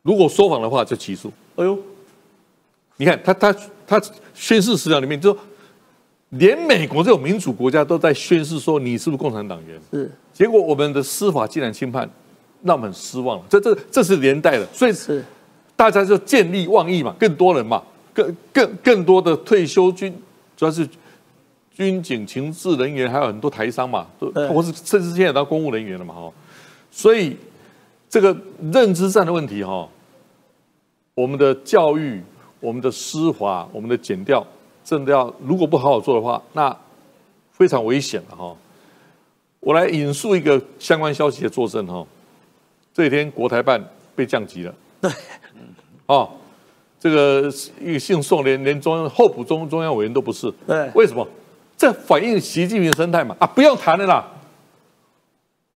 [0.02, 1.32] 如果说谎的话就起诉。
[1.56, 1.78] 哎呦，
[3.02, 3.52] 你看他他。
[3.84, 4.00] 他
[4.32, 5.42] 宣誓史料里面就说，
[6.30, 9.78] 连美国这种民主国家都在宣誓说你是不是共产党员？
[9.90, 10.10] 是。
[10.32, 12.08] 结果我们的司法竟然轻判，
[12.62, 13.44] 让我们很失望了。
[13.50, 15.22] 这这这是连带的，所以是
[15.76, 17.82] 大家就见利忘义嘛，更多人嘛，
[18.14, 20.10] 更更更多的退休军，
[20.56, 20.88] 主要是
[21.74, 26.32] 军警情治人员，还有很多台商嘛，都或是甚至现在当公务人员了嘛，哈。
[26.90, 27.36] 所以
[28.08, 28.34] 这个
[28.72, 29.86] 认知战的问题，哈，
[31.14, 32.22] 我们的教育。
[32.62, 34.46] 我们的司法，我们的检调，
[34.84, 36.74] 真的要如果不好好做的话，那
[37.50, 38.56] 非常危险了哈。
[39.58, 42.06] 我来引述一个相关消息的作证哈。
[42.94, 43.84] 这几天国台办
[44.14, 44.72] 被降级了。
[45.00, 45.10] 对。
[46.06, 46.30] 哦，
[47.00, 50.48] 这个一个姓宋，连连中央候补中中央委员都不是。
[50.64, 50.88] 对。
[50.94, 51.26] 为什么？
[51.76, 53.34] 这反映习近平生态嘛？
[53.40, 54.24] 啊，不用谈了啦，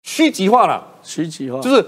[0.04, 0.86] 虚极化了。
[1.02, 1.60] 虚极化。
[1.60, 1.84] 就是。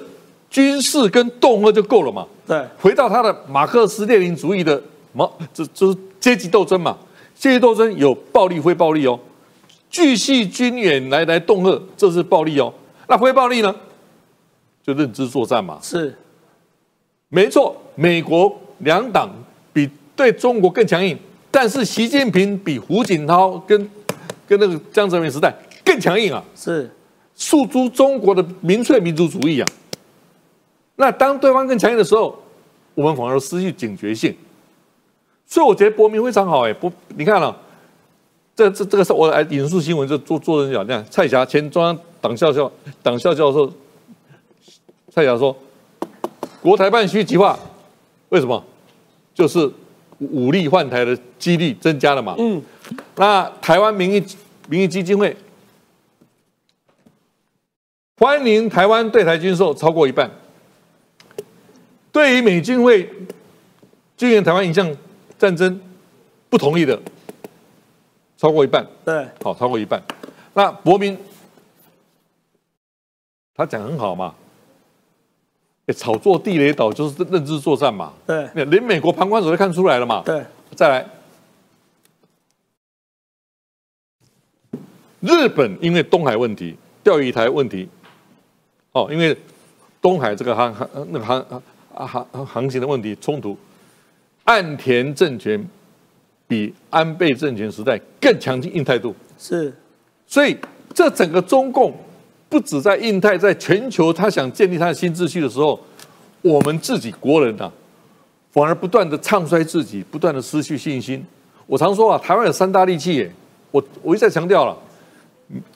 [0.51, 2.27] 军事跟恫吓就够了嘛？
[2.47, 4.83] 对，回到他的马克思列宁主义的
[5.13, 6.97] 嘛，这这是阶级斗争嘛？
[7.35, 9.19] 阶级斗争有暴力非暴力哦，
[9.91, 12.73] 巨细军演来来恫吓，这是暴力哦。
[13.07, 13.75] 那非暴力呢？
[14.83, 15.79] 就认知作战嘛。
[15.83, 16.17] 是，
[17.29, 19.31] 没错，美国两党
[19.73, 21.17] 比对中国更强硬，
[21.51, 23.79] 但是习近平比胡锦涛跟
[24.47, 26.43] 跟那个江泽民时代更强硬啊。
[26.57, 26.91] 是，
[27.35, 29.69] 诉诸中国的民粹民族主义啊。
[31.01, 32.37] 那当对方更强硬的时候，
[32.95, 34.37] 我们反而失去警觉性，
[35.47, 37.57] 所以我觉得博明非常好哎，不，你看了，
[38.57, 42.71] 这这这个是我来引述新闻，就做做人讲这样，蔡霞前中央党校校
[43.01, 43.73] 党校教授，
[45.13, 45.57] 蔡霞说，
[46.61, 47.57] 国台办需极化，
[48.31, 48.61] 为什么？
[49.33, 49.71] 就是
[50.19, 52.35] 武力换台的几率增加了嘛。
[52.37, 52.61] 嗯。
[53.15, 54.27] 那台湾民意
[54.69, 55.37] 民意基金会
[58.19, 60.29] 欢迎台湾对台军售超过一半。
[62.19, 63.09] 对于美军会
[64.17, 64.93] 军援台湾影像
[65.39, 65.81] 战争
[66.51, 67.01] 不同意的
[68.37, 70.03] 超过一半，对，好，超过一半。
[70.53, 71.17] 那伯明
[73.55, 74.35] 他讲很好嘛，
[75.95, 80.45] 炒作地雷岛就是认知作战嘛，对，连美国旁观者都看出来了嘛，对。
[80.75, 81.09] 再来，
[85.21, 87.89] 日本因为东海问题、钓鱼台问题，
[88.91, 89.39] 哦，因为
[90.03, 91.63] 东海这个航航那个航。
[91.99, 93.57] 啊航航行的问题冲突，
[94.45, 95.63] 岸田政权
[96.47, 99.13] 比安倍政权时代更强劲硬态度。
[99.37, 99.75] 是，
[100.27, 100.57] 所以
[100.95, 101.93] 这整个中共
[102.49, 105.79] 不止在印太，在全球，他想建立他的新秩序的时候，
[106.41, 107.69] 我们自己国人呐，
[108.53, 111.27] 反而不断的唱衰自己，不断的失去信心。
[111.67, 113.33] 我常说啊，台湾有三大利器，耶，
[113.73, 114.79] 我我一再强调了，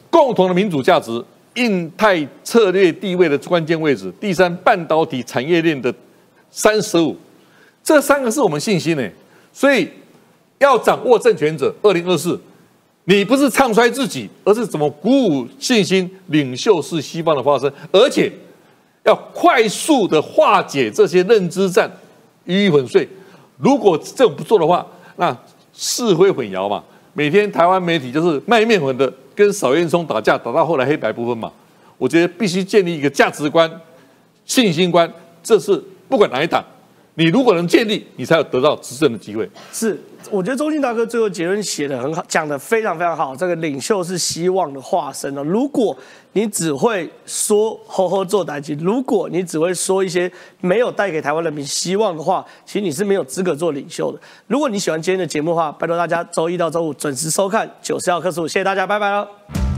[0.08, 1.22] 共同的民主价值，
[1.54, 5.92] 印太策略地位的关键位置，第三，半导体产业链的
[6.52, 7.16] 三十五，
[7.82, 9.02] 这三个是我们信心呢。
[9.52, 9.88] 所以
[10.58, 12.38] 要掌握政权者，二零二四。
[13.04, 16.08] 你不是唱衰自己，而是怎么鼓舞信心？
[16.28, 18.30] 领袖是西方的发生，而且
[19.02, 21.90] 要快速的化解这些认知战，
[22.44, 23.08] 予以粉碎。
[23.58, 24.86] 如果这种不做的话，
[25.16, 25.36] 那
[25.74, 26.84] 是非混淆嘛。
[27.12, 31.50] 每天台湾媒体就是卖面粉的，跟邵彦松打架，打到后来黑白不分嘛。
[31.98, 33.68] 我觉得必须建立一个价值观、
[34.44, 35.82] 信心观，这是
[36.12, 36.62] 不管哪一党，
[37.14, 39.48] 你如果能建立，你才有得到执政的机会。
[39.72, 39.98] 是。
[40.30, 43.34] 我觉得中信大哥最后结论写的很好，讲的非常非常好。
[43.34, 45.42] 这个领袖是希望的化身哦。
[45.42, 45.96] 如果
[46.34, 54.20] 你只会说呵呵做代级，如果你只会说一些没有带给台湾人民希望的话，其实你是没有资格做领袖的。
[54.46, 59.71] 如果你喜欢今天的节目的话，拜托大家周一到周五准时收看九十号课数，谢谢大家，拜拜了。